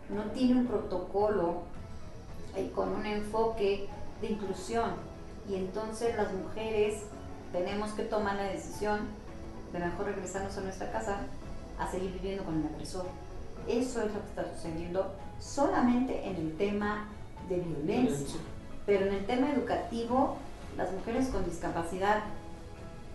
[0.09, 1.63] no tiene un protocolo
[2.57, 3.89] eh, con un enfoque
[4.21, 4.91] de inclusión
[5.49, 7.05] y entonces las mujeres
[7.53, 9.03] tenemos que tomar la decisión
[9.73, 11.19] de mejor regresarnos a nuestra casa
[11.79, 13.07] a seguir viviendo con el agresor.
[13.69, 17.07] Eso es lo que está sucediendo solamente en el tema
[17.49, 18.41] de violencia.
[18.85, 20.37] Pero en el tema educativo,
[20.77, 22.23] las mujeres con discapacidad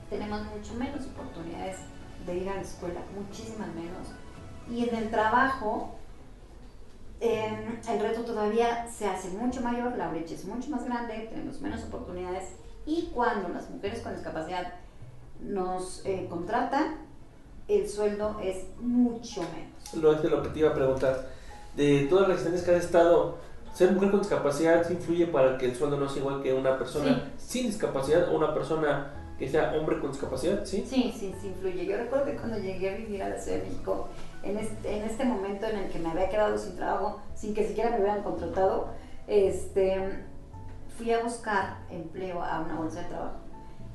[0.09, 1.77] tenemos mucho menos oportunidades
[2.25, 4.09] de ir a la escuela, muchísimas menos.
[4.69, 5.95] Y en el trabajo,
[7.19, 11.61] eh, el reto todavía se hace mucho mayor, la brecha es mucho más grande, tenemos
[11.61, 12.49] menos oportunidades.
[12.85, 14.73] Y cuando las mujeres con discapacidad
[15.39, 16.97] nos eh, contratan,
[17.67, 19.93] el sueldo es mucho menos.
[19.95, 21.29] Lo de lo que te iba a preguntar.
[21.75, 23.37] De todas las asistencias que has estado,
[23.73, 26.77] ser mujer con discapacidad ¿sí influye para que el sueldo no sea igual que una
[26.77, 30.85] persona sin discapacidad o una persona que sea hombre con discapacidad, ¿sí?
[30.87, 31.87] Sí, sí, sí influye.
[31.87, 34.07] Yo recuerdo que cuando llegué a vivir a la Ciudad de México,
[34.43, 37.67] en este, en este momento en el que me había quedado sin trabajo, sin que
[37.67, 38.89] siquiera me hubieran contratado,
[39.25, 40.25] este,
[40.95, 43.37] fui a buscar empleo a una bolsa de trabajo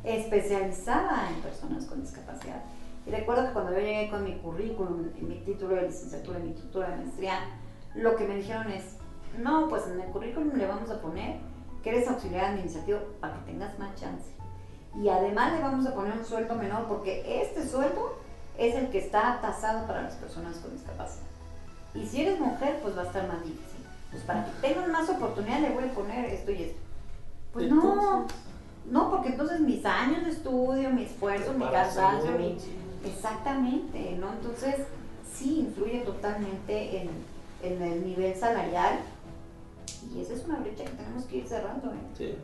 [0.02, 2.62] especializada en personas con discapacidad.
[3.06, 6.52] Y recuerdo que cuando yo llegué con mi currículum, mi título de licenciatura y mi
[6.54, 7.38] título de maestría,
[7.94, 8.95] lo que me dijeron es,
[9.38, 11.38] no, pues en el currículum le vamos a poner
[11.82, 14.36] que eres auxiliar administrativo para que tengas más chance.
[15.00, 18.18] Y además le vamos a poner un sueldo menor porque este sueldo
[18.58, 21.26] es el que está tasado para las personas con discapacidad.
[21.94, 23.84] Y si eres mujer, pues va a estar más difícil.
[24.10, 26.78] Pues para que tengan más oportunidad le voy a poner esto y esto.
[27.52, 28.36] Pues no, Entonces,
[28.90, 32.56] no, porque entonces mis años de estudio, mi esfuerzo, mi cansancio, mi...
[33.04, 34.32] Exactamente, ¿no?
[34.32, 34.86] Entonces
[35.32, 37.10] sí influye totalmente en,
[37.62, 38.98] en el nivel salarial
[40.14, 41.90] y esa es una brecha que tenemos que ir cerrando.
[41.92, 41.96] ¿eh?
[42.16, 42.34] Sí.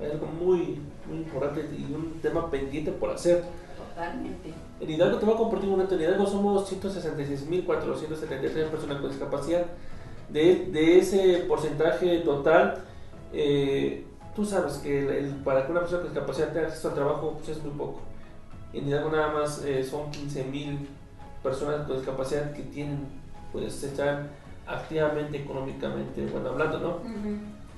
[0.00, 3.44] Hay algo muy, muy importante y un tema pendiente por hacer.
[3.76, 4.52] Totalmente.
[4.80, 5.94] En Hidalgo te voy a compartir un dato.
[5.94, 9.66] En Hidalgo somos 166.473 personas con discapacidad.
[10.28, 12.78] De, de ese porcentaje total,
[13.32, 16.94] eh, tú sabes que el- el- para que una persona con discapacidad tenga acceso al
[16.94, 18.00] trabajo pues es muy poco.
[18.72, 20.88] En Hidalgo nada más eh, son 15.000
[21.42, 23.00] personas con discapacidad que tienen,
[23.52, 24.30] pues están
[24.72, 26.96] activamente económicamente, bueno, hablando, ¿no?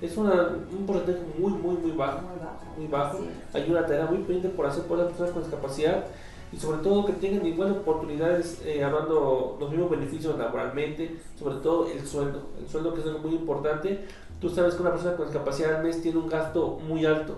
[0.00, 2.64] Es una, un porcentaje muy, muy, muy bajo Muy bajo.
[2.76, 3.18] muy bajo.
[3.18, 3.24] Sí.
[3.54, 6.04] Hay una tarea muy pendiente por hacer por las personas con discapacidad
[6.52, 11.86] y sobre todo que tengan igual oportunidades, eh, hablando los mismos beneficios laboralmente, sobre todo
[11.90, 12.42] el sueldo.
[12.60, 14.04] El sueldo que es algo muy importante.
[14.40, 17.36] Tú sabes que una persona con discapacidad al mes tiene un gasto muy alto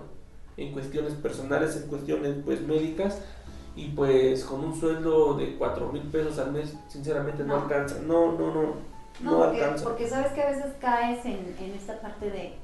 [0.57, 3.21] en cuestiones personales, en cuestiones pues médicas
[3.75, 7.61] y pues con un sueldo de 4 mil pesos al mes sinceramente no, No.
[7.63, 7.99] alcanza.
[8.05, 9.83] No, no, no, no, No, porque, alcanza.
[9.83, 12.55] porque sabes que a veces caes en, en esta parte de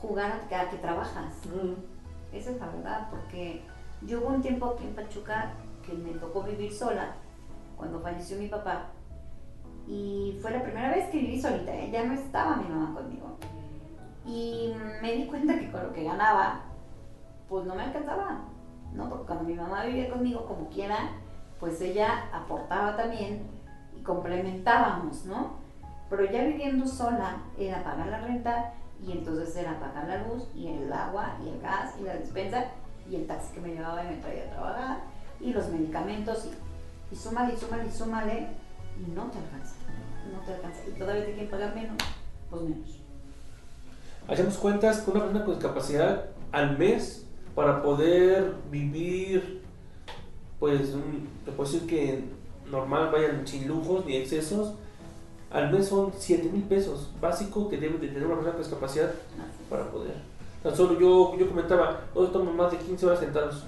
[0.00, 1.34] jugar a que, a que trabajas.
[1.46, 3.62] Mm, Esa es la verdad, porque
[4.02, 5.52] yo hubo un tiempo aquí en Pachuca
[5.86, 7.14] que me tocó vivir sola
[7.76, 8.86] cuando falleció mi papá.
[9.86, 11.90] Y fue la primera vez que viví solita, ¿eh?
[11.92, 13.36] ya no estaba mi mamá conmigo.
[14.26, 14.72] Y
[15.02, 16.62] me di cuenta que con lo que ganaba,
[17.48, 18.40] pues no me alcanzaba,
[18.94, 19.08] ¿no?
[19.10, 20.96] Porque cuando mi mamá vivía conmigo como quiera,
[21.60, 23.46] pues ella aportaba también
[23.94, 25.62] y complementábamos, ¿no?
[26.16, 28.72] Pero ya viviendo sola era pagar la renta
[29.04, 32.66] y entonces era pagar la luz y el agua y el gas y la despensa
[33.10, 34.98] y el taxi que me llevaba y me traía a trabajar
[35.40, 38.46] y los medicamentos y, y súmale y súmale y súmale
[39.04, 39.74] y no te alcanza,
[40.32, 41.96] no te alcanza y todavía te quieren pagar menos,
[42.48, 43.00] pues menos.
[44.28, 49.62] Hacemos cuentas con una persona con discapacidad al mes para poder vivir,
[50.60, 52.24] pues, un- te puedo decir que
[52.70, 54.74] normal, vayan sin lujos ni excesos.
[55.54, 59.10] Al mes son 7 mil pesos básico que debe de tener una persona con discapacidad
[59.70, 60.14] para poder.
[60.62, 63.64] Tan solo yo, yo comentaba, hoy tomo más de 15 horas sentados,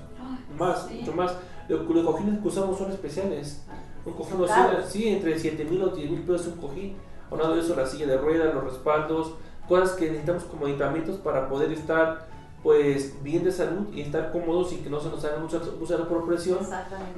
[0.59, 0.99] más, Sí.
[1.01, 1.33] mucho más.
[1.69, 3.63] Los, los cojines que usamos son especiales.
[4.05, 4.87] Un cojín Son oscila, caros.
[4.89, 6.97] sí, entre 7 mil o 10 mil pesos un cojín.
[7.31, 9.33] Aunado de eso, la silla de ruedas, los respaldos,
[9.69, 12.27] cosas que necesitamos como aditamentos para poder estar
[12.63, 16.27] pues bien de salud y estar cómodos y que no se nos hagan usar por
[16.27, 16.59] presión,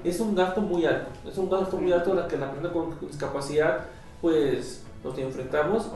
[0.04, 1.08] es un gasto muy alto.
[1.26, 3.86] Es un gasto muy alto la que la persona con discapacidad
[4.20, 5.88] pues nos enfrentamos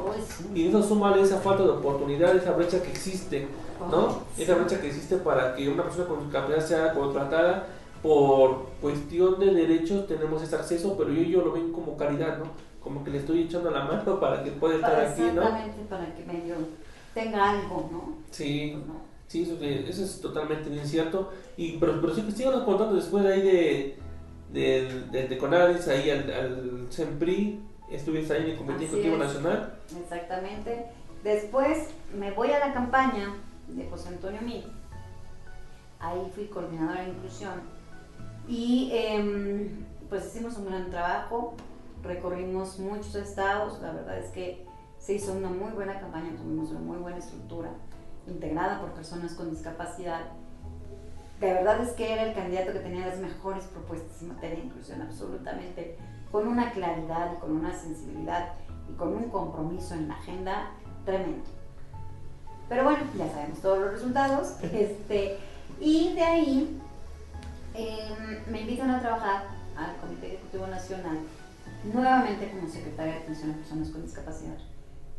[0.55, 3.49] y eso suma esa falta de oportunidad, esa brecha que existe,
[3.91, 4.21] ¿no?
[4.39, 7.67] Esa brecha que existe para que una persona con discapacidad sea contratada
[8.03, 12.45] por cuestión de derechos tenemos ese acceso, pero yo, yo lo veo como caridad, ¿no?
[12.83, 15.43] Como que le estoy echando la mano para que pueda estar aquí, ¿no?
[15.43, 16.55] Exactamente, para que medio
[17.15, 18.17] tenga algo, ¿no?
[18.31, 18.77] Sí.
[19.29, 19.49] Sí,
[19.89, 21.31] eso, es totalmente bien cierto.
[21.57, 23.97] Y, pero, pero sí, sigamos contando después de ahí de,
[24.53, 27.61] de, de, de Conaris, ahí al, al CEMPRI,
[27.97, 29.79] estuviste ahí en el Comité Ejecutivo Nacional.
[30.01, 30.87] Exactamente.
[31.23, 31.89] Después
[32.19, 33.35] me voy a la campaña
[33.69, 34.65] de José Antonio Mil.
[36.01, 37.61] Ahí fui coordinadora de inclusión.
[38.49, 41.55] Y em, pues hicimos un gran trabajo,
[42.03, 43.81] recorrimos muchos estados.
[43.81, 44.67] La verdad es que
[44.99, 47.71] se hizo una muy buena campaña, tuvimos una muy buena estructura
[48.27, 50.21] integrada por personas con discapacidad.
[51.43, 54.65] De verdad es que era el candidato que tenía las mejores propuestas en materia de
[54.65, 55.99] inclusión, absolutamente
[56.31, 58.53] con una claridad y con una sensibilidad
[58.89, 60.71] y con un compromiso en la agenda
[61.05, 61.43] tremendo.
[62.69, 64.55] Pero bueno, ya sabemos todos los resultados.
[64.73, 65.37] Este,
[65.81, 66.81] y de ahí
[67.75, 71.19] em, me invitan a trabajar al Comité Ejecutivo Nacional,
[71.93, 74.59] nuevamente como secretaria de Atención a Personas con Discapacidad,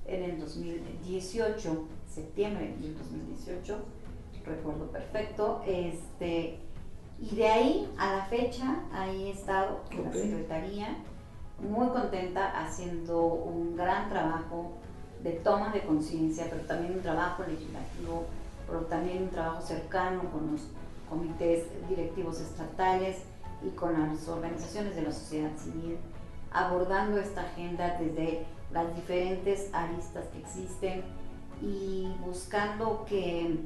[0.05, 4.02] en el 2018, septiembre del 2018,
[4.45, 5.61] recuerdo perfecto.
[5.65, 6.59] Este,
[7.19, 10.97] y de ahí a la fecha, ahí he estado en la Secretaría,
[11.59, 14.73] muy contenta, haciendo un gran trabajo
[15.23, 18.25] de toma de conciencia, pero también un trabajo legislativo,
[18.67, 20.61] pero también un trabajo cercano con los
[21.09, 23.19] comités directivos estatales
[23.65, 25.97] y con las organizaciones de la sociedad civil,
[26.51, 31.03] abordando esta agenda desde las diferentes aristas que existen
[31.61, 33.59] y buscando que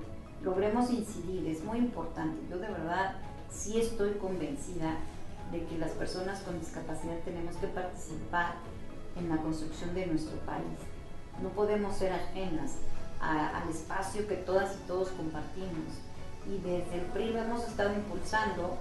[0.43, 1.47] logremos incidir.
[1.47, 2.37] Es muy importante.
[2.49, 3.15] Yo de verdad
[3.51, 4.97] sí estoy convencida
[5.51, 8.55] de que las personas con discapacidad tenemos que participar
[9.15, 10.77] en la construcción de nuestro país.
[11.41, 12.73] No podemos ser ajenas
[13.19, 16.01] al espacio que todas y todos compartimos.
[16.45, 18.77] Y desde el PRI lo hemos estado impulsando,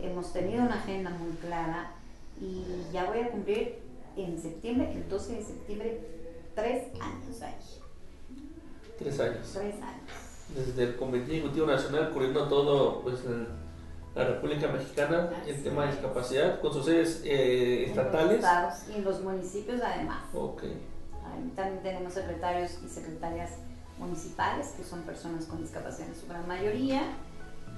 [0.00, 1.92] hemos tenido una agenda muy clara
[2.40, 3.80] y ya voy a cumplir
[4.16, 6.00] en septiembre, el 12 de septiembre,
[6.54, 7.54] tres años ahí.
[8.98, 9.52] Tres años.
[9.52, 10.31] Tres años.
[10.54, 13.46] Desde el Comité Ejecutivo Nacional, cubriendo todo pues, el
[14.14, 18.44] la República Mexicana en tema de discapacidad, con sus sedes eh, estatales.
[18.90, 20.22] y en los municipios además.
[20.34, 20.64] Ok.
[21.56, 23.52] también tenemos secretarios y secretarias
[23.98, 27.02] municipales, que son personas con discapacidad en su gran mayoría.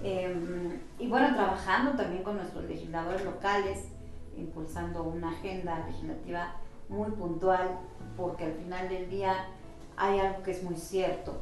[0.02, 3.84] Em, y bueno, trabajando también con nuestros legisladores locales,
[4.36, 6.56] impulsando una agenda legislativa
[6.88, 7.78] muy puntual,
[8.16, 9.46] porque al final del día
[9.96, 11.40] hay algo que es muy cierto.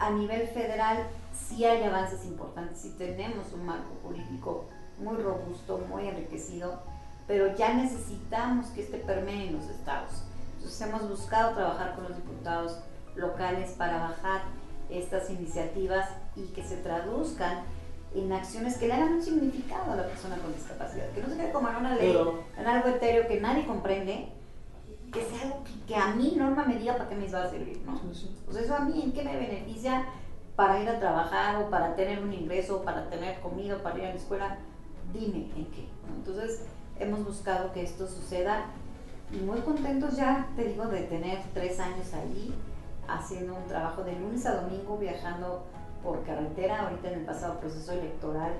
[0.00, 4.64] A nivel federal sí hay avances importantes, sí tenemos un marco político
[4.98, 6.80] muy robusto, muy enriquecido,
[7.26, 10.24] pero ya necesitamos que este permee en los estados.
[10.56, 12.78] Entonces hemos buscado trabajar con los diputados
[13.14, 14.40] locales para bajar
[14.88, 17.64] estas iniciativas y que se traduzcan
[18.14, 21.36] en acciones que le hagan un significado a la persona con discapacidad, que no se
[21.36, 22.16] quede como en una ley,
[22.56, 24.32] en algo etéreo que nadie comprende,
[25.10, 27.82] que sea algo que, a mí Norma me diga para qué me va a servir,
[27.84, 28.00] ¿no?
[28.00, 30.06] Pues eso a mí en qué me beneficia
[30.56, 34.04] para ir a trabajar o para tener un ingreso, o para tener comida, para ir
[34.04, 34.58] a la escuela,
[35.12, 35.88] dime en qué.
[36.16, 36.64] Entonces
[36.98, 38.66] hemos buscado que esto suceda
[39.32, 42.54] y muy contentos ya, te digo, de tener tres años ahí
[43.08, 45.64] haciendo un trabajo de lunes a domingo viajando
[46.02, 46.82] por carretera.
[46.82, 48.52] Ahorita en el pasado proceso electoral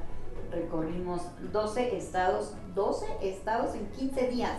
[0.51, 1.23] recorrimos
[1.53, 4.59] 12 estados, 12 estados en 15 días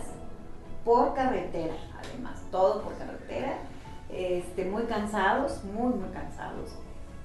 [0.84, 3.58] por carretera, además, todo por carretera.
[4.10, 6.70] Este, muy cansados, muy, muy cansados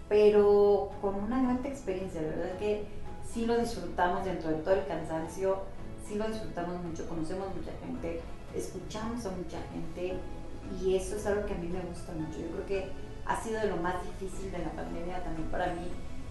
[0.10, 2.86] pero con una gran experiencia, de verdad que
[3.26, 5.64] sí lo disfrutamos dentro de todo el cansancio,
[6.06, 8.22] sí lo disfrutamos mucho, conocemos mucha gente,
[8.56, 10.18] escuchamos a mucha gente
[10.82, 12.40] y eso es algo que a mí me gusta mucho.
[12.40, 12.92] Yo creo que
[13.26, 15.88] ha sido de lo más difícil de la pandemia también para mí,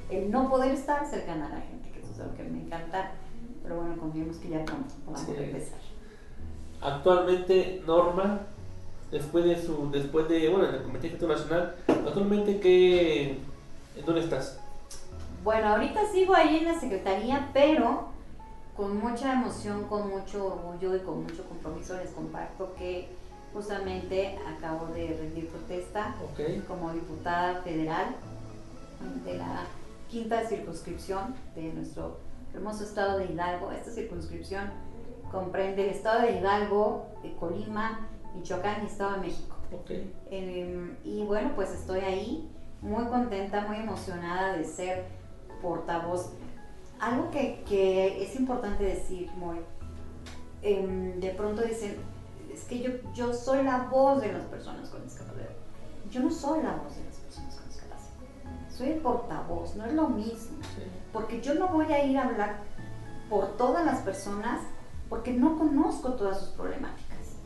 [0.09, 3.13] el no poder estar cercana a la gente, que eso es algo que me encanta,
[3.63, 5.86] pero bueno, confiemos que ya pronto podamos regresar.
[6.87, 8.43] Actualmente, Norma,
[9.11, 13.41] después de su, después de, bueno, en el Comité Nacional, actualmente, ¿qué
[13.97, 14.61] ¿En dónde estás?
[15.43, 18.11] Bueno, ahorita sigo ahí en la secretaría, pero
[18.77, 23.09] con mucha emoción, con mucho orgullo y con mucho compromiso les comparto que
[23.53, 26.15] justamente acabo de rendir protesta
[26.69, 28.15] como diputada federal
[29.25, 29.65] de la
[30.09, 32.19] quinta circunscripción de nuestro
[32.55, 33.73] hermoso estado de Hidalgo.
[33.73, 34.71] Esta circunscripción
[35.31, 39.57] comprende el estado de Hidalgo, de Colima, Michoacán y Estado de México.
[41.05, 42.51] y bueno, pues estoy ahí
[42.81, 45.07] muy contenta, muy emocionada de ser
[45.61, 46.33] portavoz.
[47.01, 49.59] Algo que, que es importante decir, muy,
[50.63, 51.97] em, de pronto dicen,
[52.53, 55.51] es que yo, yo soy la voz de las personas con discapacidad.
[56.11, 58.15] Yo no soy la voz de las personas con discapacidad.
[58.71, 60.59] Soy el portavoz, no es lo mismo.
[61.13, 62.61] Porque yo no voy a ir a hablar
[63.29, 64.61] por todas las personas
[65.09, 67.37] porque no conozco todas sus problemáticas.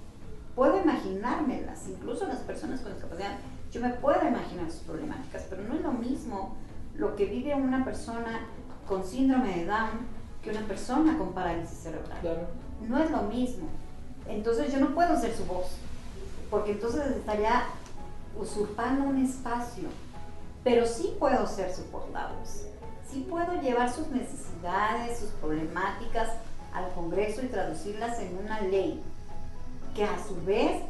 [0.54, 3.38] Puedo imaginármelas, incluso las personas con discapacidad.
[3.70, 6.56] Yo me puedo imaginar sus problemáticas, pero no es lo mismo
[6.94, 8.46] lo que vive una persona
[8.86, 12.48] con síndrome de Down que una persona con parálisis cerebral.
[12.88, 13.68] No es lo mismo.
[14.26, 15.76] Entonces yo no puedo ser su voz,
[16.50, 17.64] porque entonces estaría
[18.38, 19.88] usurpando un espacio,
[20.62, 22.66] pero sí puedo ser su portavoz.
[23.08, 26.28] Sí puedo llevar sus necesidades, sus problemáticas
[26.72, 29.02] al Congreso y traducirlas en una ley
[29.94, 30.82] que a su vez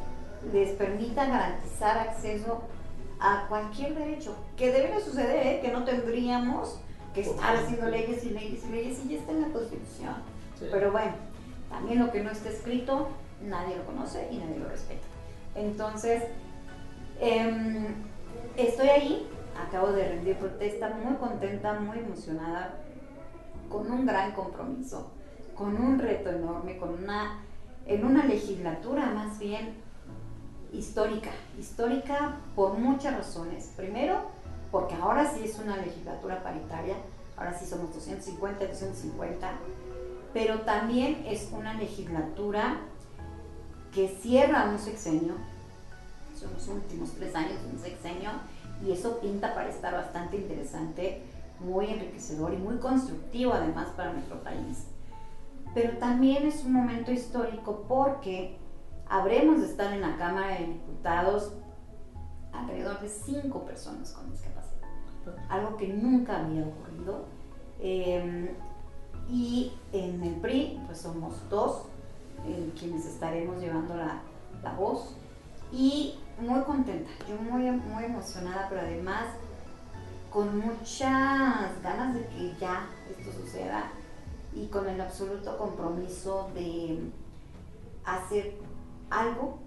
[0.51, 2.63] les permita garantizar acceso
[3.19, 5.59] a cualquier derecho, que debe suceder, ¿eh?
[5.61, 6.79] que no tendríamos
[7.13, 10.15] que estar haciendo leyes y leyes y leyes y ya está en la Constitución.
[10.59, 11.13] Pero bueno,
[11.69, 13.09] también lo que no está escrito,
[13.43, 15.05] nadie lo conoce y nadie lo respeta.
[15.55, 16.23] Entonces,
[17.19, 17.87] em,
[18.57, 19.27] estoy ahí,
[19.67, 22.75] acabo de rendir protesta, muy contenta, muy emocionada,
[23.69, 25.11] con un gran compromiso,
[25.55, 27.39] con un reto enorme, con una,
[27.85, 29.75] en una legislatura más bien
[30.73, 33.71] histórica, histórica por muchas razones.
[33.75, 34.21] Primero,
[34.71, 36.95] porque ahora sí es una legislatura paritaria,
[37.37, 39.51] ahora sí somos 250, 250,
[40.33, 42.79] pero también es una legislatura
[43.93, 45.33] que cierra un sexenio,
[46.39, 48.29] son los últimos tres años de un sexenio,
[48.85, 51.21] y eso pinta para estar bastante interesante,
[51.59, 54.85] muy enriquecedor y muy constructivo además para nuestro país.
[55.73, 58.57] Pero también es un momento histórico porque
[59.07, 61.53] habremos de estar en la Cámara de Diputados
[62.51, 64.87] alrededor de cinco personas con discapacidad,
[65.49, 67.25] algo que nunca había ocurrido.
[67.79, 68.49] Em,
[69.29, 71.83] y en el PRI, pues somos dos
[72.45, 74.21] eh, quienes estaremos llevando la,
[74.61, 75.15] la, voz.
[75.71, 79.27] Y muy contenta, yo muy, muy emocionada, pero además
[80.29, 83.91] con muchas ganas de que ya esto suceda
[84.53, 86.99] y con el absoluto compromiso de
[88.05, 88.55] hacer
[89.09, 89.59] algo,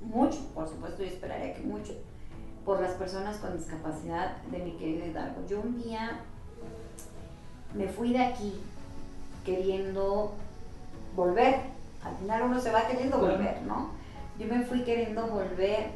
[0.00, 1.92] mucho, por supuesto, yo esperaría que mucho,
[2.64, 5.46] por las personas con discapacidad de mi querido Hidalgo.
[5.48, 6.20] Yo un día
[7.74, 8.60] me fui de aquí
[9.44, 10.32] queriendo
[11.16, 11.60] volver.
[12.04, 13.90] Al final uno se va queriendo volver, ¿no?
[14.38, 15.90] Yo me fui queriendo volver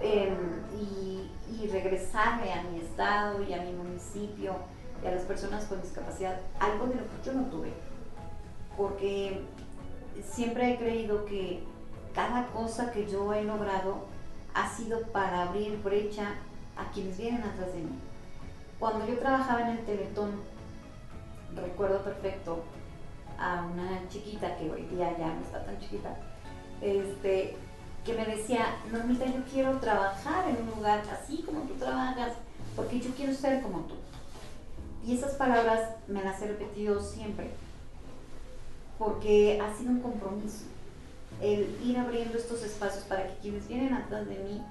[0.00, 0.36] em,
[0.78, 4.54] y, y, regresarme a mi estado y a mi municipio
[5.04, 7.72] y a las personas con discapacidad, algo de lo que yo no tuve.
[8.76, 9.42] Porque
[10.22, 11.62] siempre he creído que
[12.14, 14.06] cada cosa que yo he logrado
[14.54, 16.34] ha sido para abrir brecha
[16.76, 17.98] a quienes vienen atrás de mí.
[18.78, 20.40] Cuando yo trabajaba en el Teletón,
[21.54, 22.64] recuerdo perfecto
[23.38, 26.16] a una chiquita que hoy día ya no está tan chiquita,
[26.80, 27.56] este,
[28.04, 32.32] que me decía, Normita, yo quiero trabajar en un lugar así como tú trabajas,
[32.76, 33.94] porque yo quiero ser como tú.
[35.04, 37.50] Y esas palabras me las he repetido siempre
[38.98, 40.64] porque ha sido un compromiso
[41.40, 44.62] el ir abriendo estos espacios para que quienes vienen atrás de mí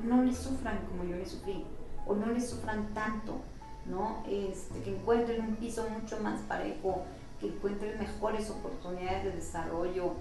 [0.00, 1.64] no les sufran como yo les sufrí
[2.06, 3.40] o no les sufran tanto,
[3.86, 4.24] ¿no?
[4.28, 7.02] Este, que encuentren un piso mucho más parejo,
[7.38, 10.14] que encuentren mejores oportunidades de desarrollo,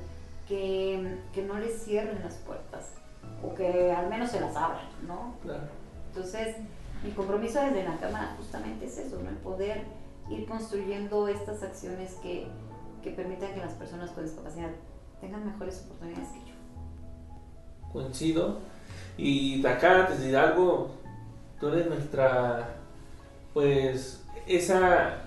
[0.47, 2.91] que, que no les cierren las puertas
[3.43, 5.33] o que al menos se las abran, ¿no?
[6.09, 6.57] Entonces,
[7.03, 9.29] mi compromiso desde la Cámara justamente es eso, ¿no?
[9.29, 9.83] El poder
[10.29, 12.47] ir construyendo estas acciones que,
[13.03, 14.69] que permitan que las personas con discapacidad
[15.21, 16.55] tengan mejores oportunidades que yo.
[17.91, 18.59] Coincido.
[19.17, 20.91] Y acá, desde Hidalgo,
[21.59, 22.75] tú eres nuestra,
[23.53, 25.23] pues, esa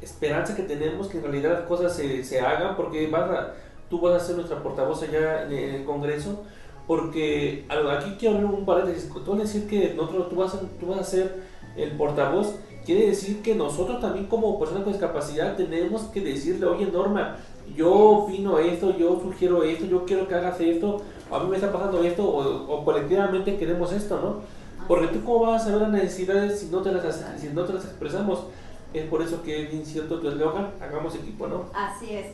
[0.00, 3.54] esperanza que tenemos que en realidad cosas se, se hagan, porque vas a,
[3.88, 6.44] tú vas a ser nuestra portavoz allá en el Congreso,
[6.86, 10.60] porque aquí quiero abrir un paréntesis, tú vas a decir que nosotros, tú, vas a,
[10.60, 11.42] tú vas a ser
[11.76, 16.86] el portavoz quiere decir que nosotros también como personas con discapacidad tenemos que decirle, oye
[16.86, 17.36] Norma,
[17.74, 21.00] yo opino esto, yo sugiero esto, yo quiero que hagas esto,
[21.30, 24.62] a mí me está pasando esto, o, colectivamente queremos esto, ¿no?
[24.88, 27.72] Porque tú cómo vas a saber las necesidades si no te las, si no te
[27.72, 28.46] las expresamos.
[28.92, 31.64] Es por eso que es bien cierto que hagamos equipo, ¿no?
[31.72, 32.26] Así es.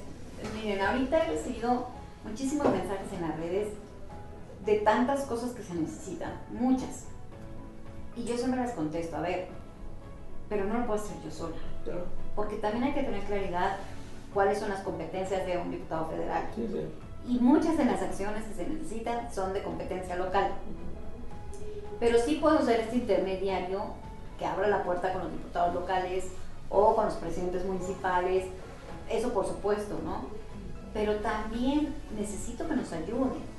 [0.55, 1.87] Miren, ahorita he recibido
[2.27, 3.69] muchísimos mensajes en las redes
[4.69, 7.05] de tantas cosas que se necesitan, muchas.
[8.15, 9.49] Y yo siempre les contesto, a ver,
[10.51, 11.57] pero no lo puedo hacer yo sola.
[12.36, 13.78] Porque también hay que tener claridad
[14.35, 16.51] cuáles son las competencias de un diputado federal.
[17.27, 20.51] Y muchas de las acciones que se necesitan son de competencia local.
[21.99, 23.85] Pero sí puedo ser este intermediario
[24.39, 26.27] que abra la puerta con los diputados locales
[26.69, 28.45] o con los presidentes municipales,
[29.09, 30.27] eso por supuesto, ¿no?
[30.93, 33.57] Pero también necesito que nos ayuden,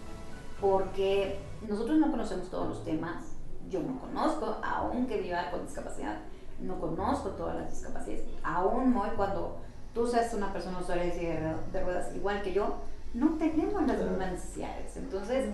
[0.62, 3.36] porque nosotros no conocemos todos los temas,
[3.70, 6.18] yo no conozco, aunque viva con discapacidad,
[6.60, 9.58] no conozco todas las discapacidades, aún hoy cuando
[9.94, 12.78] tú seas una persona usuaria de ruedas igual que yo,
[13.14, 14.96] no tenemos las mismas necesidades.
[14.98, 15.50] Entonces,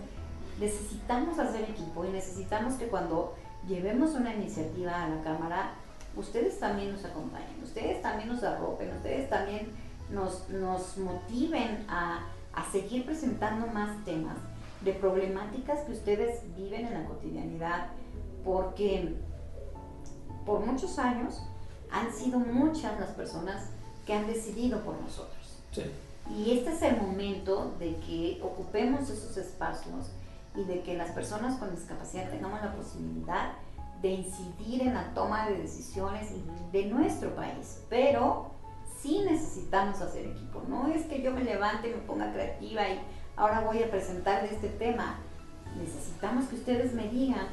[0.59, 3.35] necesitamos hacer equipo y necesitamos que cuando
[3.67, 5.71] llevemos una iniciativa a la Cámara,
[6.15, 9.71] ustedes también nos acompañen, ustedes también nos arropen, ustedes también
[10.09, 14.37] nos, nos motiven a, a seguir presentando más temas
[14.85, 17.87] de problemáticas que ustedes viven en la cotidianidad,
[18.45, 19.15] porque
[20.45, 21.41] por muchos años
[21.91, 23.71] han sido muchas las personas
[24.05, 25.59] que han decidido por nosotros.
[26.29, 30.11] Y este es el momento de que ocupemos esos espacios
[30.55, 33.53] y de que las personas con discapacidad tengamos la posibilidad
[34.01, 36.29] de incidir en la toma de decisiones
[36.71, 37.81] de nuestro país.
[37.89, 38.51] Pero
[39.01, 40.61] sí necesitamos hacer equipo.
[40.67, 42.99] No es que yo me levante y me ponga creativa y
[43.37, 45.17] ahora voy a presentarle este tema.
[45.77, 47.47] Necesitamos que ustedes me digan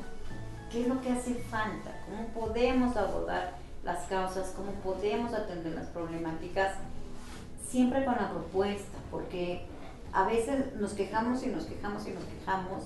[0.71, 3.55] qué es lo que hace falta, cómo podemos abordar
[3.85, 6.75] las causas, cómo podemos atender las problemáticas,
[7.69, 9.67] siempre con la propuesta, porque
[10.13, 12.85] a veces nos quejamos y nos quejamos y nos quejamos,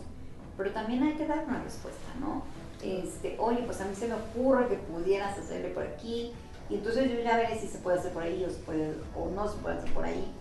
[0.56, 2.42] pero también hay que dar una respuesta, ¿no?
[2.82, 6.32] Este, oye, pues a mí se me ocurre que pudieras hacerle por aquí,
[6.70, 9.48] y entonces yo ya veré si se puede hacer por ahí o, puede, o no
[9.48, 10.32] se puede hacer por ahí,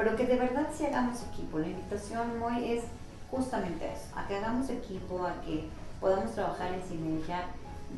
[0.00, 1.58] pero que de verdad si hagamos equipo.
[1.58, 2.84] La invitación hoy es
[3.30, 5.68] justamente eso, a que hagamos equipo, a que
[6.00, 7.42] podamos trabajar en sinergia,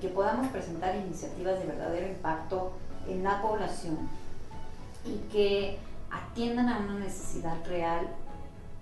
[0.00, 2.72] que podamos presentar iniciativas de verdadero impacto
[3.06, 4.08] en la población
[5.04, 5.78] y que
[6.10, 8.08] atiendan a una necesidad real,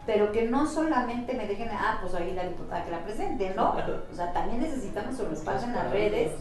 [0.07, 3.75] pero que no solamente me dejen, ah, pues ahí la diputada que la presente, ¿no?
[4.11, 6.33] O sea, también necesitamos su respaldo en las redes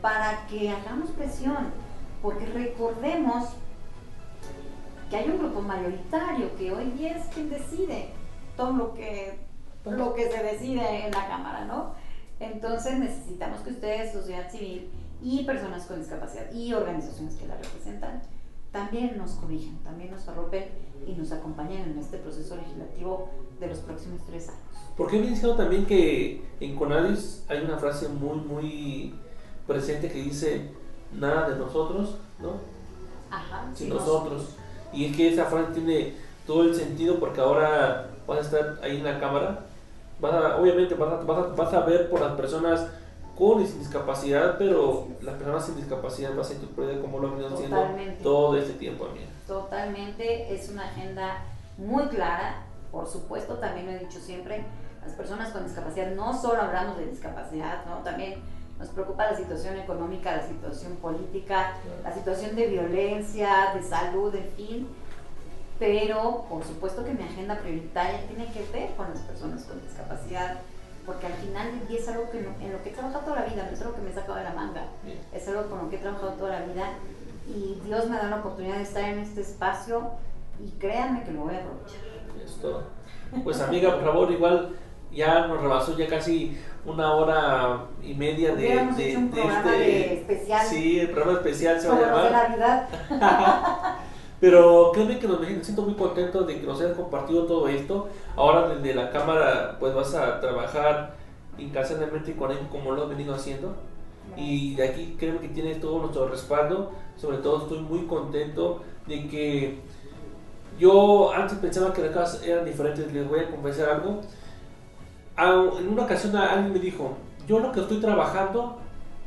[0.00, 1.68] para que hagamos presión,
[2.20, 3.50] porque recordemos
[5.14, 8.08] que hay un grupo mayoritario que hoy es quien decide
[8.56, 9.38] todo lo que,
[9.84, 11.94] lo que se decide en la Cámara, ¿no?
[12.40, 14.90] Entonces necesitamos que ustedes, sociedad civil
[15.22, 18.22] y personas con discapacidad y organizaciones que la representan,
[18.72, 20.64] también nos cobijen, también nos arropen
[21.06, 23.28] y nos acompañen en este proceso legislativo
[23.60, 24.62] de los próximos tres años.
[24.96, 29.14] Porque he mencionado también que en Conadis hay una frase muy, muy
[29.64, 30.72] presente que dice,
[31.12, 32.54] nada de nosotros, ¿no?
[33.30, 33.70] Ajá.
[33.74, 34.56] Sin nosotros.
[34.94, 36.14] Y es que esa frase tiene
[36.46, 39.60] todo el sentido porque ahora vas a estar ahí en la cámara
[40.58, 42.86] obviamente vas a, vas, a, ver por las personas
[43.36, 47.36] con y sin discapacidad, pero las personas sin discapacidad vas a interpretar como lo han
[47.36, 47.84] venido haciendo
[48.22, 49.26] todo este tiempo, amiga.
[49.46, 51.44] Totalmente, es una agenda
[51.76, 52.62] muy clara,
[52.92, 54.64] por supuesto, también lo he dicho siempre,
[55.04, 57.98] las personas con discapacidad, no solo hablamos de discapacidad, ¿no?
[57.98, 58.36] también
[58.84, 64.50] nos preocupa la situación económica, la situación política, la situación de violencia, de salud, en
[64.56, 64.88] fin.
[65.78, 70.58] Pero por supuesto que mi agenda prioritaria tiene que ver con las personas con discapacidad,
[71.06, 73.70] porque al final es algo que en lo que he trabajado toda la vida, no
[73.72, 74.86] es algo que me he sacado de la manga,
[75.32, 76.90] es algo con lo que he trabajado toda la vida
[77.48, 80.10] y Dios me da la oportunidad de estar en este espacio
[80.62, 82.00] y créanme que lo voy a aprovechar.
[83.42, 84.76] Pues amiga, por favor, igual
[85.14, 90.66] ya nos rebasó ya casi una hora y media de, de, un programa este, especial.
[90.66, 92.32] Sí, el programa especial se va a llamar.
[92.32, 92.88] Navidad.
[94.40, 98.08] Pero créeme que nos me siento muy contento de que nos hayan compartido todo esto.
[98.36, 101.14] Ahora desde la cámara pues vas a trabajar
[101.56, 103.74] incansablemente con él como lo has venido haciendo.
[104.36, 106.92] Y de aquí creo que tienes todo nuestro respaldo.
[107.16, 109.78] Sobre todo estoy muy contento de que
[110.78, 113.12] yo antes pensaba que las cosas eran diferentes.
[113.12, 114.20] Les voy a confesar algo.
[115.36, 117.16] En una ocasión alguien me dijo,
[117.46, 118.78] yo lo que estoy trabajando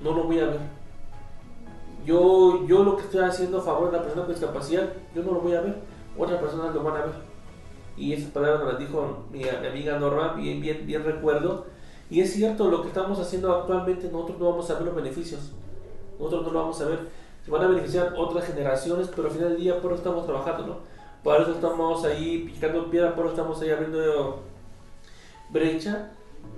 [0.01, 0.77] no lo voy a ver
[2.07, 5.34] yo, yo lo que estoy haciendo a favor de la persona con discapacidad, yo no
[5.34, 5.75] lo voy a ver,
[6.17, 7.15] otras personas lo van a ver.
[7.97, 11.65] Y esas palabras me las dijo mi, amiga Norma, bien, bien, bien recuerdo.
[12.09, 15.51] Y es cierto, lo que estamos haciendo actualmente, nosotros no vamos a ver los beneficios.
[16.17, 16.99] Nosotros no lo vamos a ver.
[17.43, 20.65] Se van a beneficiar otras generaciones, pero al final del día por eso estamos trabajando,
[20.65, 20.75] ¿no?
[21.23, 24.43] Por eso estamos ahí picando piedra, por eso estamos ahí abriendo
[25.49, 26.11] brecha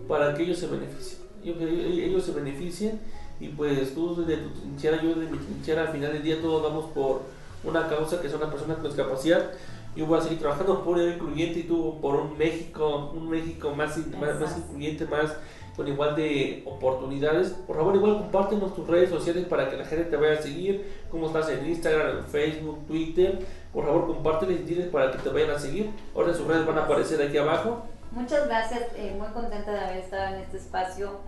[0.07, 1.19] para que ellos se beneficien.
[1.43, 2.99] Ellos se beneficien
[3.39, 6.61] y pues tú desde tu trinchera, yo desde mi trinchera, al final del día todos
[6.61, 7.21] vamos por
[7.63, 9.51] una causa que son las personas con discapacidad.
[9.95, 13.73] Yo voy a seguir trabajando por el incluyente y tú por un México, un México
[13.75, 13.97] más,
[14.39, 15.35] más, incluyente, más
[15.75, 17.49] con igual de oportunidades.
[17.65, 20.85] Por favor, igual compártenos tus redes sociales para que la gente te vaya a seguir.
[21.09, 23.39] Cómo estás en Instagram, Facebook, Twitter.
[23.73, 25.89] Por favor, compárteles y diles para que te vayan a seguir.
[26.15, 27.83] Ahora sus redes van a aparecer aquí abajo.
[28.11, 31.19] Muchas gracias, eh, muy contenta de haber estado en este espacio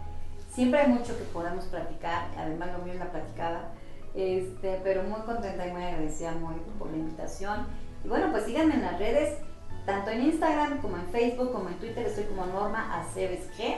[0.53, 3.69] Siempre hay mucho que podamos platicar, además lo mío es la platicada,
[4.13, 7.67] este, pero muy contenta y muy agradecida muy por la invitación.
[8.03, 9.37] Y bueno, pues síganme en las redes,
[9.85, 13.77] tanto en Instagram como en Facebook como en Twitter, estoy como Norma Aceves G,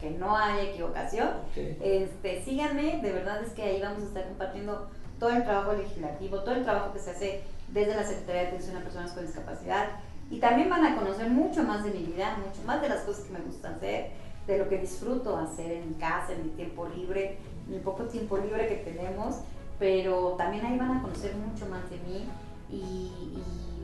[0.00, 1.28] que no hay equivocación.
[1.54, 4.90] Este, síganme, de verdad es que ahí vamos a estar compartiendo
[5.20, 8.76] todo el trabajo legislativo, todo el trabajo que se hace desde la Secretaría de Atención
[8.78, 9.90] a Personas con Discapacidad.
[10.30, 13.24] Y también van a conocer mucho más de mi vida, mucho más de las cosas
[13.24, 14.10] que me gustan hacer,
[14.46, 17.38] de lo que disfruto hacer en mi casa, en mi tiempo libre,
[17.68, 19.40] en el poco tiempo libre que tenemos.
[19.78, 22.28] Pero también ahí van a conocer mucho más de mí
[22.70, 23.10] y,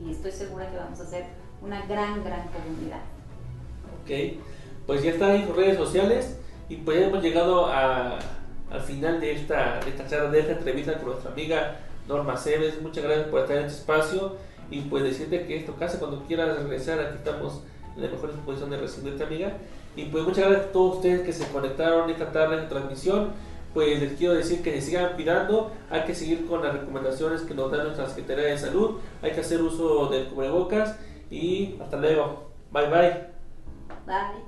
[0.05, 1.25] y estoy segura que vamos a hacer
[1.61, 3.01] una gran, gran comunidad.
[4.01, 4.39] Ok,
[4.85, 8.19] pues ya están en sus redes sociales y pues hemos llegado a,
[8.71, 12.81] al final de esta, de esta charla, de esta entrevista con nuestra amiga Norma Cebes.
[12.81, 14.35] Muchas gracias por estar en este espacio
[14.69, 17.61] y pues decirte que esto casa cuando quieras regresar, aquí estamos
[17.95, 19.57] en la mejor disposición de recibirte amiga.
[19.95, 23.31] Y pues muchas gracias a todos ustedes que se conectaron esta tarde en transmisión.
[23.73, 27.53] Pues les quiero decir que se sigan cuidando, hay que seguir con las recomendaciones que
[27.53, 30.97] nos da nuestra Secretaría de Salud, hay que hacer uso del cubrebocas
[31.29, 32.49] y hasta luego.
[32.71, 33.27] Bye bye.
[34.05, 34.47] Bye.